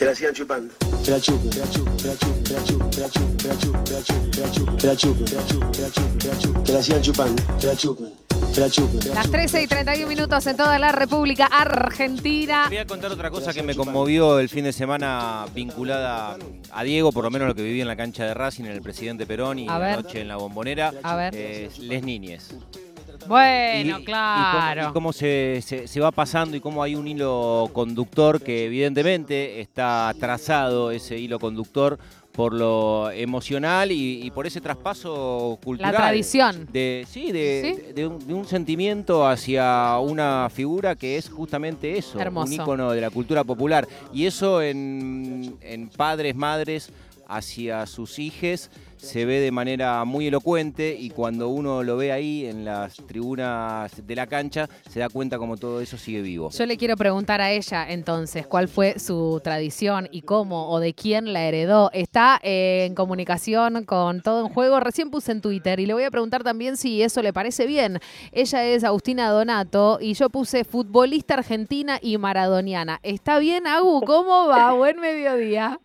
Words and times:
Que 0.00 0.06
la 0.06 0.14
sigan 0.14 0.32
chupando. 0.32 0.72
Que 1.04 1.10
la 1.10 1.20
chupen, 1.20 1.50
que 1.50 1.58
la 1.58 1.68
chupen, 1.70 1.96
que 1.98 2.06
la 2.08 2.16
chupen, 2.16 2.42
que 2.42 2.52
la 2.54 2.64
chupen, 2.64 2.88
que 2.90 3.00
la 3.00 3.08
chupen, 3.10 3.36
que 3.36 3.90
la 3.90 4.00
chupen, 4.00 4.24
que 4.24 4.40
la 4.40 4.46
chupen, 4.46 4.76
que 4.78 4.86
la 4.86 4.96
chupen, 4.96 5.24
que 5.26 5.36
la 5.36 5.36
chupen, 5.36 5.36
que 5.36 5.36
la 5.36 5.44
chupen, 5.44 5.70
que 5.72 5.82
la 5.82 5.90
chupen, 5.90 6.18
que 6.18 6.28
la 6.28 6.38
chupen, 6.38 6.64
que 6.64 6.72
la 6.72 6.82
sigan 6.82 7.02
chupando, 7.02 7.42
que 7.60 7.66
la 7.66 7.76
chupen, 7.76 8.12
que 8.54 8.60
la 8.60 8.70
chupen. 8.70 9.14
Las 9.14 9.30
13 9.30 9.62
y 9.62 9.66
31 9.66 10.08
minutos 10.08 10.46
en 10.46 10.56
toda 10.56 10.78
la 10.78 10.90
República 10.92 11.44
Argentina. 11.46 12.64
Voy 12.68 12.78
a 12.78 12.86
contar 12.86 13.12
otra 13.12 13.28
cosa 13.30 13.52
que 13.52 13.62
me 13.62 13.74
conmovió 13.74 14.38
el 14.38 14.48
fin 14.48 14.64
de 14.64 14.72
semana 14.72 15.44
vinculada 15.54 16.38
a 16.72 16.82
Diego, 16.82 17.12
por 17.12 17.24
lo 17.24 17.30
menos 17.30 17.48
lo 17.48 17.54
que 17.54 17.62
viví 17.62 17.82
en 17.82 17.88
la 17.88 17.96
cancha 17.96 18.24
de 18.24 18.32
Racing, 18.32 18.64
en 18.64 18.72
el 18.72 18.80
presidente 18.80 19.26
Perón 19.26 19.58
y 19.58 19.68
A 19.68 19.72
la 19.72 19.78
ver. 19.78 19.96
noche 20.02 20.22
en 20.22 20.28
la 20.28 20.36
bombonera. 20.36 20.94
A 21.02 21.14
ver. 21.16 21.34
eh, 21.36 21.68
les 21.78 22.02
niñes. 22.02 22.54
Bueno, 23.26 23.98
Y- 23.98 24.02
y 24.02 24.04
claro. 24.04 24.80
cómo, 24.82 24.90
y 24.90 24.92
cómo 24.94 25.12
se, 25.12 25.60
se- 25.64 25.86
se 25.88 26.00
va 26.00 26.10
pasando 26.10 26.56
y 26.56 26.60
cómo 26.60 26.82
hay 26.82 26.94
un 26.94 27.06
hilo 27.06 27.68
conductor 27.72 28.40
que 28.40 28.66
evidentemente 28.66 29.60
está 29.60 30.12
trazado 30.18 30.90
ese 30.90 31.18
hilo 31.18 31.38
conductor 31.38 31.98
por 32.32 32.54
lo 32.54 33.10
emocional 33.10 33.90
y, 33.90 34.22
y 34.24 34.30
por 34.30 34.46
ese 34.46 34.60
traspaso 34.60 35.58
cultural. 35.64 35.92
la 35.92 35.98
tradición. 35.98 36.68
De, 36.72 37.04
sí, 37.08 37.32
de, 37.32 37.74
¿Sí? 37.76 37.82
de- 37.88 37.92
de 37.92 38.06
un, 38.06 38.26
de 38.26 38.32
un 38.34 38.46
sentimiento 38.46 39.26
hacia 39.26 39.98
una 39.98 40.48
figura 40.48 40.94
que 40.94 41.16
es 41.16 41.28
justamente 41.28 41.98
eso, 41.98 42.18
Hermoso. 42.20 42.46
un 42.46 42.52
ícono 42.52 42.92
de 42.92 43.00
la 43.00 43.10
cultura 43.10 43.42
popular. 43.44 43.86
Y 44.12 44.26
eso 44.26 44.62
en, 44.62 45.56
en 45.60 45.88
padres, 45.88 46.34
madres, 46.36 46.90
hacia 47.30 47.86
sus 47.86 48.18
hijes 48.18 48.70
se 49.00 49.24
ve 49.24 49.40
de 49.40 49.50
manera 49.50 50.04
muy 50.04 50.26
elocuente 50.26 50.96
y 50.98 51.10
cuando 51.10 51.48
uno 51.48 51.82
lo 51.82 51.96
ve 51.96 52.12
ahí 52.12 52.46
en 52.46 52.64
las 52.64 52.96
tribunas 52.96 54.06
de 54.06 54.14
la 54.14 54.26
cancha 54.26 54.68
se 54.88 55.00
da 55.00 55.08
cuenta 55.08 55.38
como 55.38 55.56
todo 55.56 55.80
eso 55.80 55.96
sigue 55.96 56.20
vivo. 56.20 56.50
Yo 56.50 56.66
le 56.66 56.76
quiero 56.76 56.96
preguntar 56.96 57.40
a 57.40 57.50
ella 57.50 57.86
entonces 57.88 58.46
cuál 58.46 58.68
fue 58.68 58.98
su 58.98 59.40
tradición 59.42 60.08
y 60.10 60.22
cómo 60.22 60.68
o 60.70 60.80
de 60.80 60.92
quién 60.92 61.32
la 61.32 61.44
heredó. 61.44 61.90
Está 61.92 62.40
eh, 62.42 62.84
en 62.86 62.94
comunicación 62.94 63.84
con 63.84 64.20
todo 64.20 64.46
en 64.46 64.52
juego. 64.52 64.80
Recién 64.80 65.10
puse 65.10 65.32
en 65.32 65.40
Twitter 65.40 65.80
y 65.80 65.86
le 65.86 65.94
voy 65.94 66.04
a 66.04 66.10
preguntar 66.10 66.44
también 66.44 66.76
si 66.76 67.02
eso 67.02 67.22
le 67.22 67.32
parece 67.32 67.66
bien. 67.66 68.00
Ella 68.32 68.64
es 68.64 68.84
Agustina 68.84 69.30
Donato 69.30 69.98
y 70.00 70.14
yo 70.14 70.28
puse 70.28 70.64
futbolista 70.64 71.34
argentina 71.34 71.98
y 72.02 72.18
maradoniana. 72.18 73.00
¿Está 73.02 73.38
bien, 73.38 73.66
Agu? 73.66 74.02
¿Cómo 74.02 74.46
va? 74.46 74.72
Buen 74.72 75.00
mediodía. 75.00 75.80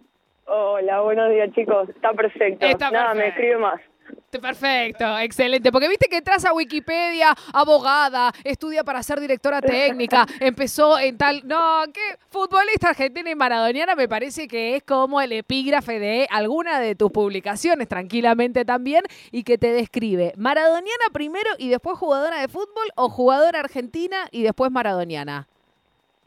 Hola, 0.46 1.02
buenos 1.02 1.32
días 1.32 1.52
chicos. 1.54 1.90
Está 1.90 2.14
perfecto. 2.14 2.66
Está 2.66 2.92
Nada, 2.92 3.14
me 3.14 3.28
escribe 3.30 3.58
más. 3.58 3.82
Perfecto, 4.30 5.18
excelente. 5.20 5.72
Porque 5.72 5.88
viste 5.88 6.08
que 6.08 6.18
entras 6.18 6.46
a 6.46 6.54
Wikipedia, 6.54 7.34
abogada, 7.54 8.32
estudia 8.44 8.84
para 8.84 9.02
ser 9.02 9.20
directora 9.20 9.62
técnica, 9.62 10.26
empezó 10.40 11.00
en 11.00 11.18
tal. 11.18 11.42
No, 11.46 11.84
que 11.94 12.02
futbolista 12.30 12.90
argentina 12.90 13.30
y 13.30 13.36
maradoniana 13.36 13.96
me 13.96 14.08
parece 14.08 14.48
que 14.48 14.76
es 14.76 14.84
como 14.84 15.22
el 15.22 15.32
epígrafe 15.32 16.00
de 16.00 16.28
alguna 16.30 16.80
de 16.80 16.96
tus 16.96 17.12
publicaciones, 17.12 17.88
tranquilamente 17.88 18.66
también, 18.66 19.04
y 19.32 19.44
que 19.44 19.58
te 19.58 19.72
describe 19.72 20.34
maradoniana 20.38 21.06
primero 21.14 21.50
y 21.58 21.70
después 21.70 21.98
jugadora 21.98 22.42
de 22.42 22.48
fútbol 22.48 22.88
o 22.96 23.10
jugadora 23.10 23.60
argentina 23.62 24.28
y 24.32 24.44
después 24.44 24.72
maradoniana. 24.72 25.48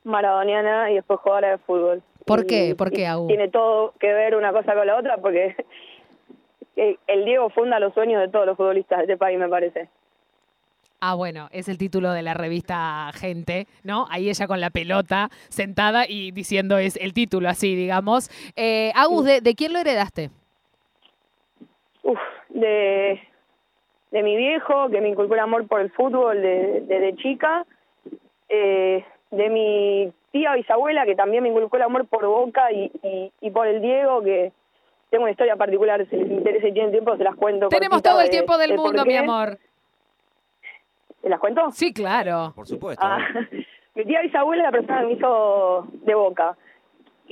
Maradoniana 0.04 0.90
y 0.90 0.94
después 0.94 1.20
jugadora 1.20 1.50
de 1.50 1.58
fútbol. 1.58 2.02
¿Por 2.28 2.46
qué? 2.46 2.74
¿Por 2.76 2.90
qué, 2.92 3.06
Agu? 3.06 3.26
Tiene 3.26 3.48
todo 3.48 3.94
que 3.98 4.12
ver 4.12 4.36
una 4.36 4.52
cosa 4.52 4.74
con 4.74 4.86
la 4.86 4.96
otra 4.96 5.16
porque 5.18 5.56
el 6.76 7.24
Diego 7.24 7.50
funda 7.50 7.80
los 7.80 7.92
sueños 7.94 8.20
de 8.20 8.28
todos 8.28 8.46
los 8.46 8.56
futbolistas 8.56 8.98
de 8.98 9.04
este 9.04 9.16
país, 9.16 9.38
me 9.38 9.48
parece. 9.48 9.88
Ah, 11.00 11.14
bueno, 11.14 11.48
es 11.52 11.68
el 11.68 11.78
título 11.78 12.10
de 12.12 12.22
la 12.22 12.34
revista 12.34 13.10
Gente, 13.14 13.68
¿no? 13.84 14.06
Ahí 14.10 14.28
ella 14.28 14.48
con 14.48 14.60
la 14.60 14.70
pelota 14.70 15.28
sentada 15.48 16.04
y 16.08 16.32
diciendo 16.32 16.76
es 16.76 16.96
el 16.96 17.12
título 17.14 17.48
así, 17.48 17.76
digamos. 17.76 18.30
Eh, 18.56 18.90
Agus, 18.96 19.24
¿de, 19.24 19.40
de 19.40 19.54
quién 19.54 19.72
lo 19.72 19.78
heredaste? 19.78 20.30
Uf, 22.02 22.18
de, 22.48 23.20
de 24.10 24.22
mi 24.24 24.36
viejo, 24.36 24.88
que 24.90 25.00
me 25.00 25.08
inculcó 25.10 25.34
el 25.34 25.40
amor 25.40 25.68
por 25.68 25.80
el 25.80 25.90
fútbol 25.92 26.42
de- 26.42 26.80
desde 26.88 27.14
chica. 27.16 27.64
Eh, 28.48 28.87
de 29.30 29.48
mi 29.50 30.12
tía 30.32 30.54
bisabuela, 30.54 31.04
que 31.04 31.14
también 31.14 31.42
me 31.42 31.48
inculcó 31.50 31.76
el 31.76 31.82
amor 31.82 32.06
por 32.06 32.26
Boca 32.26 32.70
y, 32.72 32.90
y, 33.02 33.32
y 33.40 33.50
por 33.50 33.66
el 33.66 33.80
Diego, 33.82 34.22
que 34.22 34.52
tengo 35.10 35.24
una 35.24 35.30
historia 35.32 35.56
particular, 35.56 36.06
si 36.08 36.16
les 36.16 36.30
interesa 36.30 36.68
y 36.68 36.72
tienen 36.72 36.90
tiempo, 36.92 37.16
se 37.16 37.24
las 37.24 37.34
cuento. 37.36 37.68
Tenemos 37.68 38.02
todo 38.02 38.20
el 38.20 38.26
de- 38.26 38.30
tiempo 38.32 38.58
del 38.58 38.70
de 38.70 38.76
mundo, 38.76 39.04
mi 39.04 39.16
amor. 39.16 39.58
¿Se 41.22 41.28
las 41.28 41.40
cuento? 41.40 41.70
Sí, 41.72 41.92
claro. 41.92 42.52
Por 42.54 42.66
supuesto. 42.66 43.04
Ah, 43.04 43.18
mi 43.94 44.04
tía 44.04 44.20
bisabuela 44.22 44.62
es 44.64 44.66
la 44.66 44.72
persona 44.78 45.00
que 45.00 45.06
me 45.06 45.12
hizo 45.14 45.86
de 45.92 46.14
Boca. 46.14 46.56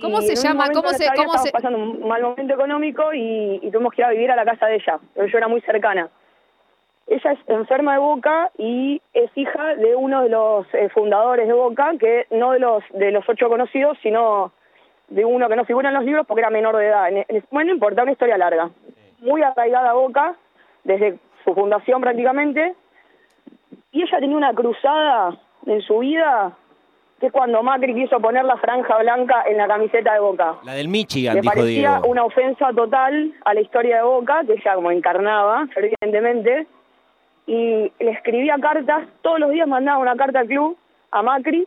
¿Cómo 0.00 0.18
Y 0.20 0.22
se 0.26 0.36
llama? 0.36 0.68
¿Cómo 0.74 0.90
se- 0.90 1.08
cómo 1.14 1.32
se- 1.38 1.50
pasando 1.52 1.78
un 1.78 2.06
mal 2.06 2.20
momento 2.22 2.52
económico 2.54 3.14
y, 3.14 3.60
y 3.62 3.70
tuvimos 3.70 3.94
que 3.94 4.02
ir 4.02 4.06
a 4.06 4.10
vivir 4.10 4.30
a 4.30 4.36
la 4.36 4.44
casa 4.44 4.66
de 4.66 4.74
ella. 4.76 4.98
Pero 5.14 5.26
yo 5.26 5.38
era 5.38 5.48
muy 5.48 5.60
cercana. 5.62 6.10
Ella 7.08 7.32
es 7.32 7.38
enferma 7.46 7.92
de 7.92 7.98
Boca 8.00 8.50
y 8.58 9.00
es 9.14 9.30
hija 9.36 9.76
de 9.76 9.94
uno 9.94 10.22
de 10.22 10.28
los 10.28 10.66
eh, 10.74 10.88
fundadores 10.88 11.46
de 11.46 11.52
Boca, 11.52 11.92
que 12.00 12.26
no 12.30 12.52
de 12.52 12.58
los 12.58 12.82
de 12.94 13.12
los 13.12 13.28
ocho 13.28 13.48
conocidos, 13.48 13.96
sino 14.02 14.52
de 15.08 15.24
uno 15.24 15.48
que 15.48 15.54
no 15.54 15.64
figura 15.64 15.88
en 15.90 15.94
los 15.94 16.04
libros 16.04 16.26
porque 16.26 16.40
era 16.40 16.50
menor 16.50 16.76
de 16.76 16.86
edad. 16.86 17.08
En, 17.08 17.18
en, 17.28 17.44
bueno, 17.50 17.68
no 17.68 17.74
importa, 17.74 18.02
una 18.02 18.12
historia 18.12 18.36
larga. 18.36 18.70
Muy 19.20 19.40
arraigada 19.42 19.90
a 19.90 19.94
Boca, 19.94 20.34
desde 20.82 21.18
su 21.44 21.54
fundación 21.54 22.00
prácticamente. 22.00 22.74
Y 23.92 24.02
ella 24.02 24.18
tenía 24.18 24.36
una 24.36 24.52
cruzada 24.52 25.38
en 25.64 25.80
su 25.82 26.00
vida, 26.00 26.52
que 27.20 27.26
es 27.26 27.32
cuando 27.32 27.62
Macri 27.62 27.94
quiso 27.94 28.20
poner 28.20 28.44
la 28.44 28.56
franja 28.56 28.98
blanca 28.98 29.44
en 29.46 29.56
la 29.56 29.68
camiseta 29.68 30.12
de 30.12 30.20
Boca. 30.20 30.56
La 30.64 30.72
del 30.74 30.88
Michigan, 30.88 31.34
Me 31.36 31.40
dijo 31.40 31.54
parecía 31.54 31.90
Diego. 31.92 32.08
una 32.08 32.24
ofensa 32.24 32.72
total 32.74 33.32
a 33.44 33.54
la 33.54 33.60
historia 33.60 33.98
de 33.98 34.02
Boca, 34.02 34.42
que 34.44 34.54
ella 34.54 34.74
como 34.74 34.90
encarnaba 34.90 35.66
fervientemente, 35.72 36.66
y 37.46 37.92
le 38.00 38.10
escribía 38.10 38.56
cartas, 38.60 39.06
todos 39.22 39.38
los 39.38 39.50
días 39.50 39.68
mandaba 39.68 39.98
una 39.98 40.16
carta 40.16 40.40
al 40.40 40.46
club, 40.48 40.76
a 41.12 41.22
Macri, 41.22 41.66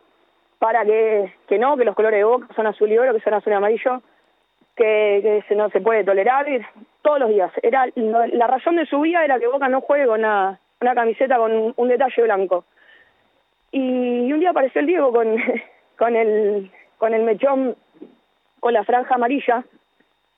para 0.58 0.84
que, 0.84 1.32
que 1.48 1.58
no, 1.58 1.76
que 1.76 1.84
los 1.86 1.94
colores 1.96 2.18
de 2.18 2.24
Boca 2.24 2.46
son 2.54 2.66
azul 2.66 2.92
y 2.92 2.98
oro, 2.98 3.14
que 3.14 3.20
son 3.20 3.32
azul 3.34 3.52
y 3.52 3.56
amarillo, 3.56 4.02
que, 4.76 5.20
que 5.22 5.44
se- 5.48 5.56
no 5.56 5.70
se 5.70 5.80
puede 5.80 6.04
tolerar, 6.04 6.48
y 6.48 6.60
todos 7.02 7.18
los 7.20 7.30
días. 7.30 7.50
Era 7.62 7.86
La 7.96 8.46
razón 8.46 8.76
de 8.76 8.84
su 8.86 9.00
vida 9.00 9.24
era 9.24 9.38
que 9.38 9.46
Boca 9.48 9.68
no 9.68 9.80
juegue 9.80 10.06
con 10.06 10.20
una, 10.20 10.58
una 10.82 10.94
camiseta 10.94 11.36
con 11.38 11.72
un 11.74 11.88
detalle 11.88 12.22
blanco. 12.22 12.64
Y 13.72 14.30
un 14.32 14.40
día 14.40 14.50
apareció 14.50 14.80
el 14.82 14.86
Diego 14.86 15.12
con, 15.12 15.36
con, 15.98 16.14
el, 16.16 16.70
con 16.98 17.14
el 17.14 17.22
mechón, 17.22 17.74
con 18.60 18.74
la 18.74 18.84
franja 18.84 19.14
amarilla 19.14 19.64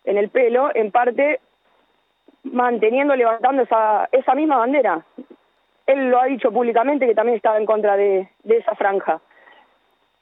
en 0.05 0.19
el 0.19 0.29
pelo, 0.29 0.71
en 0.75 0.91
parte 0.93 1.41
manteniendo, 2.45 3.15
levantando 3.17 3.63
esa, 3.63 4.09
esa 4.13 4.35
misma 4.35 4.59
bandera. 4.59 5.03
Él 5.87 6.11
lo 6.11 6.21
ha 6.21 6.27
dicho 6.27 6.51
públicamente 6.53 7.07
que 7.07 7.15
también 7.15 7.37
estaba 7.37 7.59
en 7.59 7.67
contra 7.67 7.97
de, 7.97 8.29
de 8.45 8.57
esa 8.57 8.75
franja. 8.75 9.21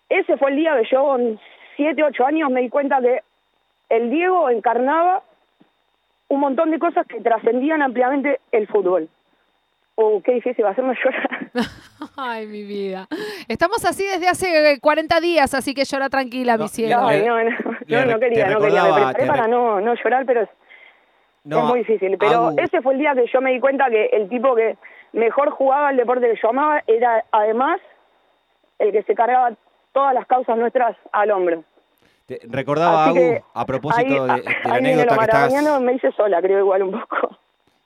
Ese 0.08 0.36
fue 0.36 0.50
el 0.50 0.56
día 0.56 0.76
que 0.80 0.88
yo, 0.90 1.04
con 1.04 1.38
siete, 1.76 2.02
ocho 2.02 2.24
años, 2.24 2.50
me 2.50 2.60
di 2.62 2.68
cuenta 2.68 3.00
que 3.00 3.20
el 3.90 4.10
Diego 4.10 4.48
encarnaba 4.50 5.22
un 6.28 6.40
montón 6.40 6.70
de 6.70 6.78
cosas 6.78 7.06
que 7.06 7.20
trascendían 7.20 7.82
ampliamente 7.82 8.40
el 8.52 8.66
fútbol. 8.68 9.08
Oh, 9.96 10.22
qué 10.24 10.32
difícil 10.32 10.64
va 10.64 10.70
a 10.70 10.72
hacerme 10.72 10.94
llorar. 11.04 11.50
Ay, 12.16 12.46
mi 12.46 12.62
vida. 12.62 13.06
Estamos 13.48 13.84
así 13.84 14.04
desde 14.04 14.28
hace 14.28 14.72
eh, 14.72 14.80
40 14.80 15.20
días, 15.20 15.52
así 15.54 15.74
que 15.74 15.84
llora 15.84 16.08
tranquila, 16.08 16.56
mi 16.56 16.62
No, 16.64 16.68
cielo. 16.68 16.98
Ay, 17.06 17.20
le- 17.20 17.26
no, 17.26 17.42
no, 17.44 17.50
no, 17.50 18.04
no 18.12 18.20
quería, 18.20 18.48
no 18.48 18.60
quería. 18.60 18.84
Me 18.84 18.92
preparé 18.92 19.26
para 19.26 19.46
no, 19.48 19.80
no 19.80 19.94
llorar, 19.94 20.24
pero 20.24 20.42
es, 20.42 20.48
No, 21.44 21.58
es 21.58 21.64
muy 21.64 21.78
difícil. 21.80 22.16
Pero 22.18 22.52
ese 22.56 22.80
fue 22.80 22.94
el 22.94 23.00
día 23.00 23.14
que 23.14 23.26
yo 23.26 23.40
me 23.42 23.52
di 23.52 23.60
cuenta 23.60 23.90
que 23.90 24.06
el 24.06 24.28
tipo 24.30 24.54
que 24.54 24.76
mejor 25.12 25.50
jugaba 25.50 25.90
el 25.90 25.96
deporte 25.96 26.30
que 26.30 26.38
yo 26.40 26.50
amaba 26.50 26.82
era 26.86 27.24
además 27.32 27.80
el 28.78 28.92
que 28.92 29.02
se 29.02 29.14
cargaba 29.14 29.52
todas 29.92 30.14
las 30.14 30.26
causas 30.26 30.56
nuestras 30.56 30.96
al 31.12 31.30
hombro. 31.30 31.64
te- 32.26 32.40
recordaba, 32.44 33.06
Agu, 33.06 33.14
que 33.16 33.42
a 33.54 33.66
propósito 33.66 34.24
ahí, 34.24 34.40
de, 34.40 34.48
de 34.48 34.54
la 34.68 34.74
anécdota 34.74 35.16
que 35.18 35.24
estás... 35.24 35.80
me 35.82 35.92
hice 35.94 36.12
sola, 36.12 36.40
creo 36.40 36.60
igual 36.60 36.82
un 36.84 36.92
poco. 36.92 37.36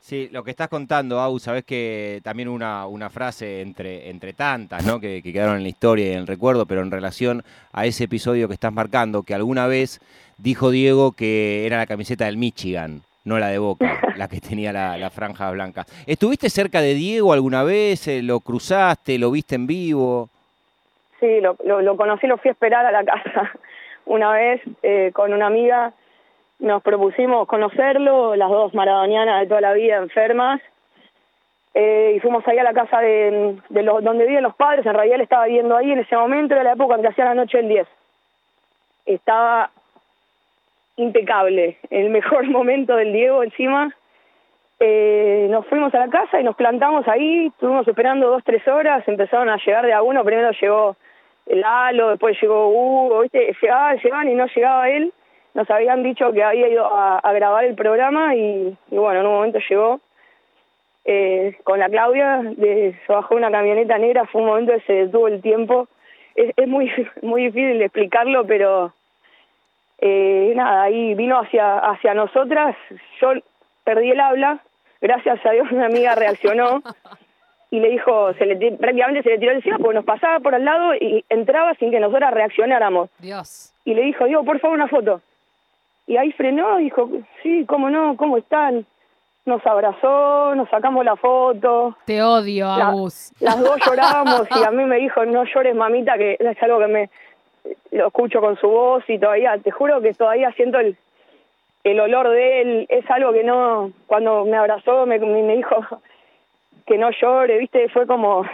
Sí, 0.00 0.28
lo 0.32 0.44
que 0.44 0.50
estás 0.50 0.68
contando, 0.68 1.18
Agu, 1.18 1.38
sabes 1.38 1.64
que 1.64 2.20
también 2.22 2.50
una, 2.50 2.86
una 2.86 3.08
frase 3.08 3.62
entre, 3.62 4.10
entre 4.10 4.34
tantas, 4.34 4.84
¿no? 4.84 5.00
Que, 5.00 5.22
que 5.22 5.32
quedaron 5.32 5.56
en 5.56 5.62
la 5.62 5.68
historia 5.70 6.08
y 6.08 6.12
en 6.12 6.18
el 6.18 6.26
recuerdo, 6.26 6.66
pero 6.66 6.82
en 6.82 6.90
relación 6.90 7.42
a 7.72 7.86
ese 7.86 8.04
episodio 8.04 8.46
que 8.46 8.52
estás 8.54 8.70
marcando, 8.72 9.22
que 9.22 9.34
alguna 9.34 9.66
vez 9.66 10.00
dijo 10.36 10.70
Diego 10.70 11.12
que 11.12 11.64
era 11.66 11.78
la 11.78 11.86
camiseta 11.86 12.26
del 12.26 12.36
Michigan, 12.36 13.00
no 13.24 13.38
la 13.38 13.48
de 13.48 13.58
Boca, 13.58 14.00
la 14.16 14.28
que 14.28 14.40
tenía 14.40 14.72
la, 14.72 14.96
la 14.96 15.10
franja 15.10 15.50
blanca. 15.50 15.84
¿Estuviste 16.06 16.50
cerca 16.50 16.80
de 16.80 16.94
Diego 16.94 17.32
alguna 17.32 17.62
vez? 17.62 18.06
Eh, 18.08 18.22
¿Lo 18.22 18.40
cruzaste? 18.40 19.18
¿Lo 19.18 19.30
viste 19.30 19.54
en 19.54 19.66
vivo? 19.66 20.28
Sí, 21.20 21.40
lo, 21.40 21.56
lo, 21.64 21.80
lo 21.80 21.96
conocí, 21.96 22.26
lo 22.26 22.36
fui 22.36 22.50
a 22.50 22.52
esperar 22.52 22.84
a 22.86 22.92
la 22.92 23.04
casa 23.12 23.52
una 24.06 24.32
vez 24.32 24.60
eh, 24.82 25.10
con 25.14 25.32
una 25.32 25.46
amiga. 25.46 25.92
Nos 26.58 26.82
propusimos 26.82 27.48
conocerlo, 27.48 28.36
las 28.36 28.50
dos 28.50 28.74
maradonianas 28.74 29.40
de 29.40 29.46
toda 29.46 29.60
la 29.60 29.72
vida, 29.72 29.96
enfermas. 29.96 30.60
Eh, 31.74 32.14
y 32.16 32.20
fuimos 32.20 32.46
ahí 32.46 32.58
a 32.58 32.62
la 32.62 32.72
casa 32.72 33.00
de, 33.00 33.56
de 33.68 33.82
los, 33.82 34.04
donde 34.04 34.26
viven 34.26 34.44
los 34.44 34.54
padres. 34.54 34.86
En 34.86 34.94
realidad 34.94 35.16
él 35.16 35.22
estaba 35.22 35.46
viviendo 35.46 35.76
ahí 35.76 35.90
en 35.90 35.98
ese 35.98 36.16
momento, 36.16 36.54
era 36.54 36.62
la 36.62 36.72
época 36.74 36.94
en 36.94 37.02
que 37.02 37.08
hacía 37.08 37.24
la 37.24 37.34
noche 37.34 37.58
del 37.58 37.68
10. 37.68 37.88
Estaba 39.06 39.70
impecable, 40.96 41.78
el 41.90 42.10
mejor 42.10 42.46
momento 42.50 42.96
del 42.96 43.12
Diego 43.12 43.42
encima. 43.42 43.94
Eh, 44.80 45.46
nos 45.50 45.66
fuimos 45.66 45.94
a 45.94 45.98
la 45.98 46.08
casa 46.08 46.40
y 46.40 46.44
nos 46.44 46.56
plantamos 46.56 47.06
ahí, 47.06 47.46
estuvimos 47.46 47.86
esperando 47.86 48.28
dos, 48.28 48.42
tres 48.44 48.66
horas, 48.66 49.06
empezaron 49.06 49.48
a 49.48 49.56
llegar 49.56 49.86
de 49.86 49.92
a 49.92 50.00
primero 50.24 50.50
llegó 50.60 50.96
el 51.46 51.60
Lalo, 51.60 52.10
después 52.10 52.36
llegó 52.40 52.68
Hugo, 52.68 53.20
¿viste? 53.20 53.54
Llegaban, 53.60 53.98
llegaban 53.98 54.28
y 54.28 54.34
no 54.34 54.46
llegaba 54.46 54.90
él. 54.90 55.12
Nos 55.54 55.70
habían 55.70 56.02
dicho 56.02 56.32
que 56.32 56.42
había 56.42 56.68
ido 56.68 56.86
a, 56.86 57.32
grabar 57.32 57.64
el 57.64 57.76
programa 57.76 58.34
y, 58.34 58.76
y, 58.90 58.96
bueno, 58.96 59.20
en 59.20 59.26
un 59.26 59.32
momento 59.34 59.58
llegó 59.68 60.00
eh, 61.04 61.56
con 61.64 61.78
la 61.78 61.88
Claudia, 61.88 62.40
de, 62.42 62.98
se 63.06 63.12
bajó 63.12 63.36
una 63.36 63.50
camioneta 63.50 63.98
negra, 63.98 64.26
fue 64.26 64.40
un 64.40 64.48
momento 64.48 64.72
que 64.72 64.80
se 64.80 64.92
detuvo 64.92 65.28
el 65.28 65.40
tiempo. 65.42 65.86
Es, 66.34 66.52
es 66.56 66.66
muy, 66.66 66.90
muy 67.22 67.44
difícil 67.44 67.80
explicarlo, 67.82 68.44
pero 68.46 68.92
eh, 70.06 70.52
nada, 70.54 70.82
ahí 70.82 71.14
vino 71.14 71.38
hacia, 71.40 71.78
hacia 71.78 72.12
nosotras, 72.12 72.76
yo 73.20 73.32
perdí 73.84 74.10
el 74.10 74.20
habla, 74.20 74.58
gracias 75.00 75.44
a 75.46 75.50
Dios 75.52 75.66
una 75.72 75.86
amiga 75.86 76.14
reaccionó 76.14 76.82
y 77.70 77.80
le 77.80 77.88
dijo, 77.88 78.34
se 78.34 78.44
le 78.44 78.72
prácticamente 78.72 79.22
se 79.22 79.30
le 79.30 79.38
tiró 79.38 79.52
encima 79.52 79.78
porque 79.78 79.94
nos 79.96 80.04
pasaba 80.04 80.40
por 80.40 80.54
al 80.54 80.64
lado 80.64 80.94
y 80.94 81.24
entraba 81.30 81.74
sin 81.76 81.90
que 81.90 82.00
nosotras 82.00 82.34
reaccionáramos. 82.34 83.08
Dios. 83.18 83.72
Y 83.86 83.94
le 83.94 84.02
dijo, 84.02 84.26
Diego, 84.26 84.44
por 84.44 84.60
favor, 84.60 84.76
una 84.76 84.88
foto. 84.88 85.22
Y 86.06 86.18
ahí 86.18 86.32
frenó, 86.32 86.76
dijo, 86.76 87.08
sí, 87.42 87.64
cómo 87.66 87.88
no, 87.88 88.16
cómo 88.18 88.36
están. 88.36 88.84
Nos 89.46 89.66
abrazó, 89.66 90.54
nos 90.54 90.68
sacamos 90.68 91.04
la 91.04 91.16
foto. 91.16 91.96
Te 92.04 92.22
odio, 92.22 92.66
La- 92.66 92.88
Agus. 92.88 93.32
las 93.40 93.58
dos 93.58 93.78
llorábamos 93.86 94.46
y 94.54 94.62
a 94.64 94.70
mí 94.70 94.84
me 94.84 94.96
dijo, 94.96 95.24
no 95.24 95.44
llores, 95.44 95.74
mamita, 95.74 96.16
que 96.18 96.36
es 96.38 96.62
algo 96.62 96.78
que 96.78 96.86
me 96.88 97.10
lo 97.90 98.08
escucho 98.08 98.40
con 98.40 98.56
su 98.56 98.68
voz 98.68 99.04
y 99.08 99.18
todavía, 99.18 99.58
te 99.58 99.70
juro 99.70 100.00
que 100.00 100.14
todavía 100.14 100.50
siento 100.52 100.78
el, 100.78 100.96
el 101.84 102.00
olor 102.00 102.28
de 102.30 102.60
él. 102.60 102.86
Es 102.88 103.08
algo 103.10 103.32
que 103.32 103.44
no, 103.44 103.92
cuando 104.06 104.44
me 104.44 104.56
abrazó, 104.56 105.06
me, 105.06 105.18
me 105.18 105.56
dijo 105.56 105.76
que 106.86 106.98
no 106.98 107.10
llore, 107.10 107.58
viste, 107.58 107.88
fue 107.88 108.06
como 108.06 108.44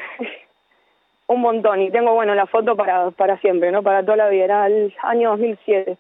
un 1.27 1.41
montón. 1.41 1.81
Y 1.81 1.91
tengo, 1.91 2.15
bueno, 2.15 2.35
la 2.35 2.47
foto 2.47 2.77
para, 2.77 3.11
para 3.13 3.39
siempre, 3.39 3.73
¿no? 3.73 3.83
Para 3.83 4.03
toda 4.03 4.17
la 4.17 4.29
vida. 4.29 4.45
Era 4.45 4.67
el 4.67 4.95
año 5.03 5.31
2007. 5.31 5.97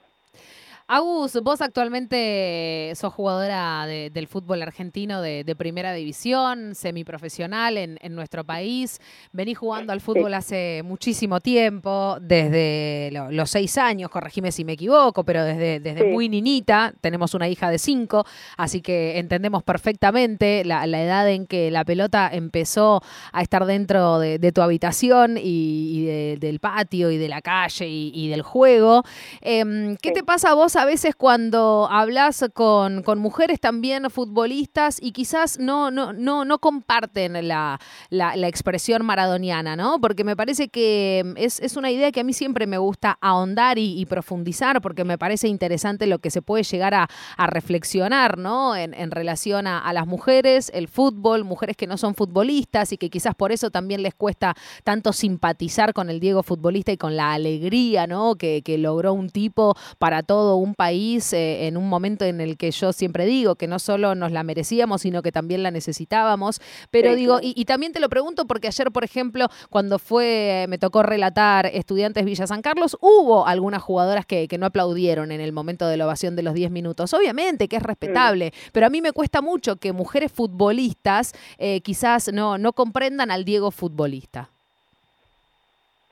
Agus, 0.93 1.39
vos 1.45 1.61
actualmente 1.61 2.93
sos 2.97 3.15
jugadora 3.15 3.87
de- 3.87 4.11
del 4.11 4.27
fútbol 4.27 4.61
argentino 4.61 5.23
de, 5.23 5.45
de 5.45 5.55
primera 5.55 5.93
división, 5.93 6.75
semiprofesional 6.75 7.77
en, 7.79 7.97
en 8.03 8.17
nuestro 8.17 8.43
país. 8.43 8.99
Venís 9.31 9.57
jugando 9.57 9.93
al 9.93 10.01
fútbol 10.01 10.35
hace 10.35 10.83
muchísimo 10.85 11.39
tiempo, 11.41 12.17
desde 12.21 13.11
lo- 13.13 13.31
los 13.31 13.51
seis 13.51 13.79
años, 13.79 14.11
corregime 14.11 14.51
si 14.51 14.65
me 14.65 14.73
equivoco, 14.73 15.23
pero 15.23 15.45
desde, 15.45 15.79
desde 15.79 16.01
Sí. 16.01 16.07
muy 16.09 16.29
niñita. 16.29 16.93
Tenemos 17.01 17.35
una 17.35 17.49
hija 17.49 17.71
de 17.71 17.79
cinco, 17.79 18.25
así 18.57 18.81
que 18.81 19.17
entendemos 19.21 19.63
perfectamente 19.63 20.65
la, 20.65 20.89
la 20.89 21.03
edad 21.05 21.31
en 21.31 21.47
que 21.47 21.71
la 21.71 21.85
pelota 21.85 22.29
empezó 22.33 23.01
a 23.33 23.43
estar 23.43 23.65
dentro 23.65 24.19
de, 24.19 24.41
de 24.41 24.51
tu 24.51 24.61
habitación 24.61 25.37
y, 25.39 26.01
y 26.01 26.05
de- 26.07 26.37
del 26.41 26.59
patio 26.59 27.13
y 27.13 27.17
de 27.17 27.29
la 27.29 27.43
calle 27.43 27.87
y, 27.87 28.11
y 28.13 28.27
del 28.29 28.43
juego. 28.43 29.05
Em, 29.41 29.97
¿Qué 30.03 30.09
Sí. 30.09 30.15
te 30.15 30.25
pasa 30.25 30.51
a 30.51 30.55
vos 30.55 30.75
a 30.81 30.87
veces 30.87 31.15
cuando 31.15 31.89
hablas 31.91 32.43
con, 32.55 33.03
con 33.03 33.19
mujeres 33.19 33.61
también 33.61 34.09
futbolistas 34.09 34.97
y 35.03 35.13
quizás 35.13 35.59
no, 35.59 35.91
no, 35.91 36.15
no, 36.15 36.47
no 36.47 36.59
comparten 36.59 37.47
la, 37.47 37.79
la- 38.09 38.35
la 38.35 38.49
expresión 38.49 39.05
maradoniana, 39.05 39.77
¿no? 39.77 40.01
Porque 40.01 40.25
me 40.25 40.37
parece 40.37 40.69
que 40.69 41.19
em, 41.19 41.35
es, 41.37 41.61
es 41.61 41.77
una 41.77 41.91
idea 41.91 42.11
que 42.13 42.21
a 42.21 42.25
mí 42.25 42.33
siempre 42.33 42.67
me 42.67 42.79
gusta 42.79 43.19
ahondar 43.21 43.79
y, 43.79 44.01
y 44.01 44.07
profundizar 44.07 44.81
porque 44.81 45.05
me 45.05 45.19
parece 45.19 45.49
interesante 45.49 46.07
lo 46.07 46.19
que 46.19 46.31
se 46.31 46.41
puede 46.41 46.63
llegar 46.65 46.95
a, 46.95 47.09
a 47.37 47.47
reflexionar, 47.47 48.39
¿no? 48.39 48.75
En, 48.75 48.95
en 48.95 49.11
relación 49.11 49.67
a, 49.67 49.81
a 49.81 49.93
las 49.93 50.07
mujeres, 50.07 50.71
el 50.73 50.89
fútbol, 50.89 51.45
mujeres 51.45 51.77
que 51.77 51.87
no 51.87 51.99
son 51.99 52.15
futbolistas 52.15 52.93
y 52.93 52.97
que 52.97 53.11
quizás 53.11 53.35
por 53.35 53.53
eso 53.53 53.71
también 53.71 54.03
les 54.03 54.15
cuesta 54.15 54.55
tanto 54.83 55.13
simpatizar 55.13 55.93
con 55.93 56.09
el 56.09 56.21
Diego 56.21 56.43
futbolista 56.43 56.91
y 56.93 56.97
con 56.97 57.17
la 57.17 57.35
alegría, 57.35 58.07
¿no? 58.07 58.37
Que, 58.37 58.63
que 58.63 58.79
logró 58.79 59.13
un 59.13 59.29
tipo 59.29 59.75
para 59.99 60.23
todo 60.23 60.57
un 60.57 60.70
país 60.75 61.33
eh, 61.33 61.67
en 61.67 61.77
un 61.77 61.89
momento 61.89 62.25
en 62.25 62.41
el 62.41 62.57
que 62.57 62.71
yo 62.71 62.93
siempre 62.93 63.27
digo 63.27 63.57
que 63.57 63.67
no 63.67 63.79
solo 63.79 64.15
nos 64.15 64.33
la 64.33 64.43
merecíamos, 64.43 65.03
sino 65.03 65.23
que 65.23 65.33
también 65.33 65.63
la 65.63 65.71
necesitábamos. 65.71 66.61
Pero 66.91 67.11
Sí, 67.11 67.17
digo, 67.17 67.39
y 67.43 67.65
también 67.65 67.93
te 67.93 68.01
lo 68.01 68.09
pregunto 68.09 68.47
porque 68.47 68.69
ayer, 68.69 68.91
por 68.91 69.05
ejemplo, 69.05 69.49
cuando 69.71 69.99
fue, 69.99 70.67
me 70.69 70.79
tocó 70.79 71.03
relatar 71.03 71.67
Estudiantes 71.67 72.25
Villa 72.25 72.47
San 72.47 72.63
Carlos, 72.63 72.97
hubo 73.01 73.47
algunas 73.47 73.83
jugadoras 73.83 74.27
que, 74.27 74.49
que 74.49 74.59
no 74.59 74.67
aplaudieron 74.67 75.33
en 75.33 75.41
el 75.41 75.53
momento 75.53 75.87
de 75.87 75.97
la 75.97 76.07
ovación 76.07 76.37
de 76.37 76.43
los 76.43 76.55
10 76.55 76.71
minutos. 76.71 77.13
Obviamente 77.15 77.69
que 77.69 77.77
es 77.77 77.83
respetable, 77.83 78.53
pero 78.73 78.87
a 78.87 78.91
mí 78.91 79.01
me 79.01 79.13
cuesta 79.13 79.41
mucho 79.41 79.77
que 79.77 79.93
mujeres 79.93 80.33
futbolistas 80.33 81.33
eh, 81.59 81.81
quizás 81.81 82.33
no, 82.33 82.59
no 82.59 82.73
comprendan 82.73 83.31
al 83.31 83.45
Diego 83.45 83.71
futbolista. 83.71 84.51